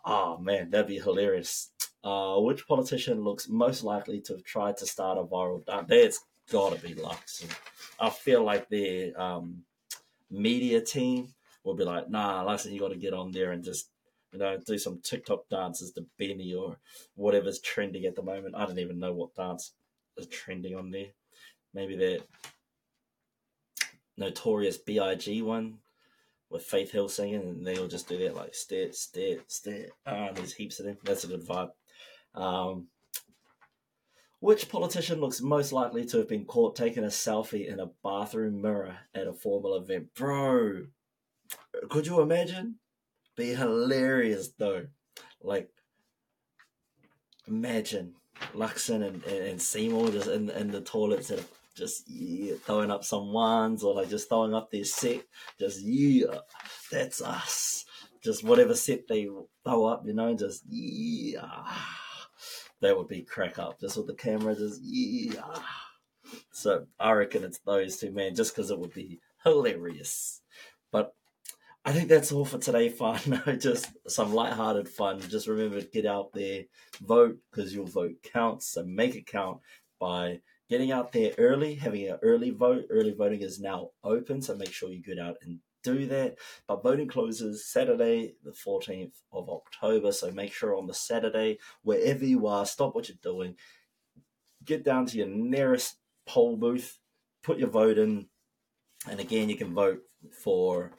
oh 0.09 0.39
man, 0.39 0.71
that'd 0.71 0.87
be 0.87 0.99
hilarious. 0.99 1.71
Uh, 2.03 2.39
which 2.39 2.67
politician 2.67 3.23
looks 3.23 3.49
most 3.49 3.85
likely 3.85 4.21
to 4.21 4.35
have 4.35 4.45
tried 4.45 4.77
to 4.79 4.87
start 4.87 5.19
a 5.19 5.23
viral 5.23 5.65
dance? 5.67 5.87
That's 5.89 6.21
gotta 6.51 6.81
be 6.81 6.95
Lux. 6.95 7.47
I 8.01 8.11
feel 8.11 8.43
like 8.43 8.69
their 8.69 9.21
um, 9.21 9.63
media 10.31 10.81
team 10.81 11.29
will 11.65 11.75
be 11.75 11.85
like, 11.85 12.09
nah, 12.09 12.45
Luxon, 12.45 12.73
you 12.73 12.81
got 12.81 12.89
to 12.89 12.97
get 12.97 13.13
on 13.13 13.33
there 13.33 13.53
and 13.53 13.63
just 13.63 13.91
you 14.33 14.39
know 14.39 14.59
do 14.67 14.79
some 14.79 15.01
TikTok 15.03 15.49
dances 15.51 15.93
to 15.93 16.07
Benny 16.19 16.55
or 16.55 16.79
whatever's 17.15 17.61
trending 17.61 18.07
at 18.07 18.17
the 18.17 18.23
moment. 18.23 18.55
I 18.57 18.67
don't 18.67 18.79
even 18.79 18.99
know 18.99 19.13
what 19.13 19.35
dance 19.35 19.73
is 20.17 20.27
trending 20.27 20.77
on 20.77 20.91
there. 20.91 21.09
Maybe 21.75 21.97
that 21.97 22.23
notorious 24.17 24.79
Big 24.79 25.01
one 25.43 25.79
with 26.51 26.65
Faith 26.65 26.93
Hill 26.93 27.09
singing, 27.09 27.41
and 27.43 27.67
they'll 27.67 27.89
just 27.89 28.09
do 28.09 28.19
that 28.19 28.35
like 28.35 28.55
stare, 28.55 28.93
stare, 28.93 29.39
stare. 29.47 29.89
Ah, 30.07 30.31
there's 30.35 30.55
heaps 30.55 30.81
of 30.81 30.87
them. 30.87 30.99
That's 31.05 31.25
a 31.25 31.29
good 31.29 31.47
vibe. 31.47 31.71
Um, 32.35 32.89
which 34.41 34.69
politician 34.69 35.21
looks 35.21 35.41
most 35.41 35.73
likely 35.73 36.05
to 36.07 36.19
have 36.19 36.29
been 36.29 36.45
caught 36.45 36.77
taking 36.77 37.05
a 37.05 37.09
selfie 37.09 37.67
in 37.67 37.81
a 37.81 37.91
bathroom 38.05 38.63
mirror 38.63 38.97
at 39.15 39.27
a 39.27 39.33
formal 39.33 39.77
event? 39.77 40.15
Bro, 40.15 40.85
could 41.91 42.07
you 42.07 42.21
imagine? 42.21 42.77
Be 43.37 43.55
hilarious 43.55 44.51
though. 44.57 44.87
Like, 45.43 45.71
imagine 47.49 48.15
Luxon 48.55 49.07
and, 49.07 49.25
and, 49.25 49.47
and 49.47 49.63
Seymour 49.63 50.11
just 50.11 50.29
in, 50.29 50.51
in 50.51 50.71
the 50.71 50.81
toilets 50.81 51.31
and 51.31 51.45
just 51.79 52.11
yeah, 52.11 52.55
throwing 52.65 52.91
up 52.91 53.05
some 53.05 53.33
ones 53.33 53.85
or 53.85 53.95
like 53.95 54.11
just 54.11 54.29
throwing 54.29 54.55
up 54.55 54.71
their 54.71 54.85
set. 54.85 55.23
Just 55.59 55.81
yeah, 55.83 56.41
that's 56.91 57.23
us. 57.23 57.85
Just 58.23 58.43
whatever 58.43 58.75
set 58.75 59.07
they 59.09 59.29
throw 59.65 59.87
up, 59.87 60.03
you 60.05 60.13
know, 60.13 60.35
just 60.35 60.65
yeah. 60.69 61.47
That 62.81 62.97
would 62.97 63.09
be 63.09 63.23
crack 63.23 63.59
up 63.59 63.81
just 63.81 63.97
with 63.97 64.09
the 64.09 64.15
camera 64.15 64.55
just 64.55 64.81
yeah. 64.83 65.59
So 66.53 66.87
i 67.01 67.13
reckon 67.13 67.45
it's 67.45 67.59
those 67.61 67.97
two 67.97 68.13
man 68.13 68.35
just 68.35 68.55
because 68.55 68.71
it 68.71 68.79
would 68.79 68.93
be 68.93 69.21
hilarious. 69.45 70.43
But 70.93 71.15
i 71.85 71.93
think 71.93 72.09
that's 72.09 72.33
all 72.33 72.45
for 72.45 72.59
today 72.59 72.89
fun 73.03 73.19
just 73.59 73.89
some 74.07 74.33
light-hearted 74.35 74.89
fun. 74.89 75.21
Just 75.21 75.47
remember 75.49 75.81
to 75.81 75.87
get 75.87 76.07
out 76.07 76.33
there 76.33 76.65
vote 77.01 77.39
because 77.51 77.75
your 77.75 77.87
vote 77.87 78.17
counts. 78.33 78.73
So 78.73 78.85
make 78.85 79.15
it 79.15 79.27
count 79.27 79.59
by 80.01 80.41
getting 80.69 80.93
out 80.93 81.13
there 81.13 81.33
early, 81.39 81.75
having 81.75 82.09
an 82.09 82.19
early 82.23 82.51
vote. 82.51 82.87
Early 82.91 83.13
voting 83.13 83.41
is 83.41 83.61
now 83.61 83.91
open, 84.05 84.43
so 84.43 84.55
make 84.55 84.73
sure 84.73 84.91
you 84.91 85.03
get 85.03 85.19
out 85.19 85.37
and 85.43 85.61
do 85.83 86.07
that. 86.07 86.37
But 86.67 86.83
voting 86.83 87.09
closes 87.09 87.67
Saturday, 87.67 88.35
the 88.45 88.53
14th 88.53 89.23
of 89.33 89.49
October. 89.49 90.13
So 90.13 90.31
make 90.31 90.53
sure 90.53 90.77
on 90.77 90.87
the 90.87 90.95
Saturday, 90.95 91.59
wherever 91.83 92.25
you 92.25 92.47
are, 92.47 92.67
stop 92.67 92.95
what 92.95 93.09
you're 93.09 93.19
doing, 93.23 93.57
get 94.65 94.85
down 94.85 95.07
to 95.07 95.17
your 95.17 95.29
nearest 95.29 95.97
poll 96.27 96.57
booth, 96.57 96.99
put 97.43 97.59
your 97.59 97.71
vote 97.71 97.99
in. 97.99 98.27
And 99.09 99.21
again, 99.21 99.49
you 99.49 99.57
can 99.57 99.75
vote 99.75 100.03
for 100.33 100.93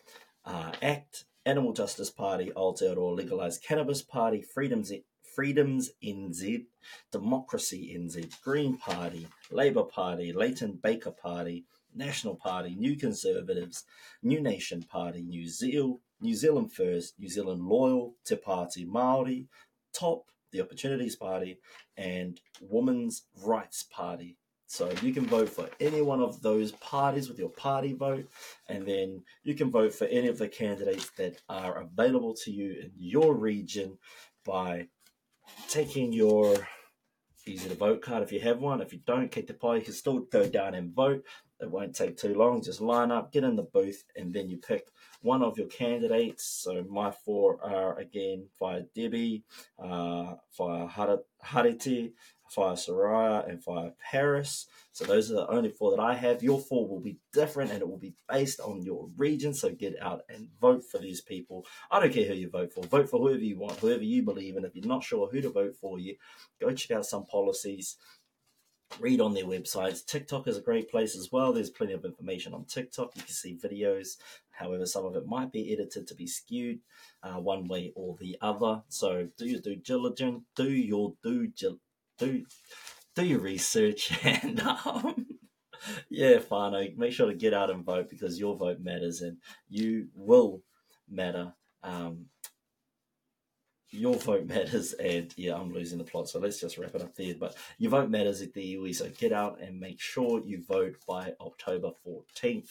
uh, 0.45 0.71
ACT, 0.82 1.25
Animal 1.45 1.73
Justice 1.73 2.10
Party, 2.10 2.51
Aotearoa 2.55 3.15
Legalized 3.15 3.63
Cannabis 3.63 4.01
Party, 4.01 4.41
Freedoms 4.41 4.91
Freedoms 5.39 5.91
NZ, 6.04 6.65
Democracy 7.13 7.95
NZ, 7.97 8.41
Green 8.41 8.75
Party, 8.75 9.25
Labour 9.49 9.84
Party, 9.84 10.34
Leighton 10.34 10.78
Baker 10.84 11.12
Party, 11.12 11.63
National 11.95 12.36
Party, 12.36 12.75
New 12.75 12.97
Conservatives, 12.97 13.86
New 14.21 14.41
Nation 14.41 14.84
Party, 14.84 15.21
New 15.21 15.47
Zealand, 15.47 15.99
New 16.19 16.36
Zealand 16.36 16.73
First, 16.73 17.17
New 17.17 17.30
Zealand 17.30 17.63
Loyal, 17.63 18.15
Te 18.25 18.36
Party 18.36 18.86
Māori, 18.86 19.47
TOP, 19.93 20.25
the 20.52 20.60
Opportunities 20.60 21.15
Party, 21.15 21.62
and 21.95 22.41
Women's 22.60 23.23
Rights 23.41 23.84
Party. 23.84 24.36
So 24.67 24.91
you 25.02 25.13
can 25.13 25.25
vote 25.25 25.47
for 25.47 25.69
any 25.80 26.02
one 26.02 26.19
of 26.19 26.41
those 26.41 26.73
parties 26.73 27.30
with 27.30 27.39
your 27.39 27.47
party 27.47 27.93
vote, 27.93 28.28
and 28.67 28.86
then 28.86 29.23
you 29.43 29.56
can 29.56 29.71
vote 29.71 29.93
for 29.93 30.06
any 30.08 30.28
of 30.28 30.38
the 30.38 30.49
candidates 30.49 31.12
that 31.12 31.41
are 31.47 31.78
available 31.78 32.34
to 32.43 32.52
you 32.52 32.71
in 32.73 32.91
your 32.97 33.34
region 33.36 33.97
by 34.43 34.89
taking 35.67 36.13
your 36.13 36.55
easy 37.49 37.69
to 37.69 37.75
vote 37.75 38.01
card 38.01 38.23
if 38.23 38.31
you 38.31 38.39
have 38.39 38.59
one. 38.59 38.81
If 38.81 38.93
you 38.93 38.99
don't, 39.05 39.31
keep 39.31 39.47
the 39.47 39.53
pie, 39.53 39.77
you 39.77 39.81
can 39.81 39.93
still 39.93 40.19
go 40.19 40.47
down 40.47 40.75
and 40.75 40.93
vote. 40.93 41.23
It 41.59 41.69
won't 41.69 41.95
take 41.95 42.15
too 42.15 42.35
long. 42.35 42.62
Just 42.62 42.79
line 42.79 43.12
up, 43.12 43.33
get 43.33 43.43
in 43.43 43.55
the 43.55 43.63
booth, 43.63 44.03
and 44.15 44.33
then 44.33 44.47
you 44.49 44.57
pick 44.57 44.88
one 45.21 45.43
of 45.43 45.57
your 45.57 45.67
candidates. 45.67 46.45
So 46.45 46.85
my 46.89 47.12
four 47.12 47.59
are 47.63 47.97
again 47.97 48.47
Whaea 48.62 48.85
Debbie, 48.95 49.43
uh, 49.77 50.35
Whaea 50.57 51.19
Harete, 51.43 52.12
Whaea 52.55 52.73
Soraya, 52.73 53.49
and 53.49 53.63
via 53.63 53.91
Paris. 53.99 54.67
So 54.91 55.05
those 55.05 55.31
are 55.31 55.35
the 55.35 55.47
only 55.47 55.69
four 55.69 55.95
that 55.95 56.01
I 56.01 56.13
have. 56.15 56.43
Your 56.43 56.59
four 56.59 56.88
will 56.88 56.99
be 56.99 57.17
different 57.33 57.71
and 57.71 57.81
it 57.81 57.88
will 57.88 57.97
be 57.97 58.15
based 58.27 58.59
on 58.59 58.81
your 58.81 59.09
region. 59.17 59.53
So 59.53 59.69
get 59.71 59.95
out 60.01 60.21
and 60.29 60.49
vote 60.59 60.83
for 60.83 60.97
these 60.97 61.21
people. 61.21 61.65
I 61.91 61.99
don't 61.99 62.13
care 62.13 62.25
who 62.25 62.33
you 62.33 62.49
vote 62.49 62.73
for. 62.73 62.83
Vote 62.83 63.09
for 63.09 63.19
whoever 63.19 63.39
you 63.39 63.57
want, 63.57 63.79
whoever 63.79 64.03
you 64.03 64.23
believe 64.23 64.57
in. 64.57 64.65
If 64.65 64.75
you're 64.75 64.85
not 64.85 65.03
sure 65.03 65.27
who 65.27 65.41
to 65.41 65.49
vote 65.49 65.75
for, 65.79 65.99
you 65.99 66.15
go 66.59 66.71
check 66.73 66.97
out 66.97 67.05
some 67.05 67.25
policies 67.25 67.97
read 68.99 69.21
on 69.21 69.33
their 69.33 69.45
websites. 69.45 70.05
TikTok 70.05 70.47
is 70.47 70.57
a 70.57 70.62
great 70.62 70.89
place 70.89 71.15
as 71.15 71.31
well. 71.31 71.53
There's 71.53 71.69
plenty 71.69 71.93
of 71.93 72.05
information 72.05 72.53
on 72.53 72.65
TikTok. 72.65 73.15
You 73.15 73.21
can 73.21 73.33
see 73.33 73.57
videos. 73.57 74.17
However, 74.51 74.85
some 74.85 75.05
of 75.05 75.15
it 75.15 75.27
might 75.27 75.51
be 75.51 75.71
edited 75.71 76.07
to 76.07 76.15
be 76.15 76.27
skewed 76.27 76.79
uh, 77.23 77.39
one 77.39 77.67
way 77.67 77.93
or 77.95 78.17
the 78.19 78.38
other. 78.41 78.81
So 78.89 79.29
do 79.38 79.45
your 79.45 79.62
due 79.62 79.75
diligence. 79.75 80.43
Do 80.55 80.69
your 80.69 81.13
due 81.23 81.47
do 82.19 82.45
do 83.15 83.25
your 83.25 83.39
research 83.39 84.12
and 84.23 84.60
um, 84.62 85.25
yeah, 86.10 86.38
whānau. 86.38 86.95
Make 86.97 87.13
sure 87.13 87.27
to 87.27 87.36
get 87.36 87.53
out 87.53 87.69
and 87.69 87.84
vote 87.84 88.10
because 88.10 88.39
your 88.39 88.55
vote 88.55 88.79
matters 88.79 89.21
and 89.21 89.38
you 89.69 90.08
will 90.15 90.62
matter. 91.10 91.53
Um, 91.84 92.25
your 93.91 94.15
vote 94.15 94.45
matters, 94.45 94.93
and 94.93 95.34
yeah, 95.36 95.55
I'm 95.55 95.73
losing 95.73 95.97
the 95.97 96.03
plot, 96.03 96.29
so 96.29 96.39
let's 96.39 96.60
just 96.60 96.77
wrap 96.77 96.93
it 96.93 97.01
up 97.01 97.15
there. 97.15 97.34
But 97.39 97.55
your 97.77 97.91
vote 97.91 98.10
matters 98.10 98.41
at 98.41 98.53
the 98.53 98.75
iwi, 98.75 98.95
so 98.95 99.10
get 99.17 99.34
out 99.34 99.60
and 99.62 99.79
make 99.79 99.99
sure 99.99 100.41
you 100.41 100.63
vote 100.63 100.97
by 101.08 101.34
October 101.41 101.91
14th. 102.05 102.69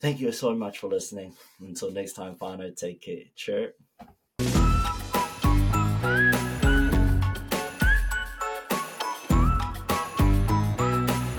Thank 0.00 0.20
you 0.20 0.30
so 0.32 0.54
much 0.54 0.78
for 0.78 0.88
listening. 0.88 1.34
Until 1.60 1.90
next 1.90 2.12
time, 2.12 2.36
whānau, 2.36 2.76
take 2.76 3.00
care. 3.00 3.22
Cheers. 3.34 3.72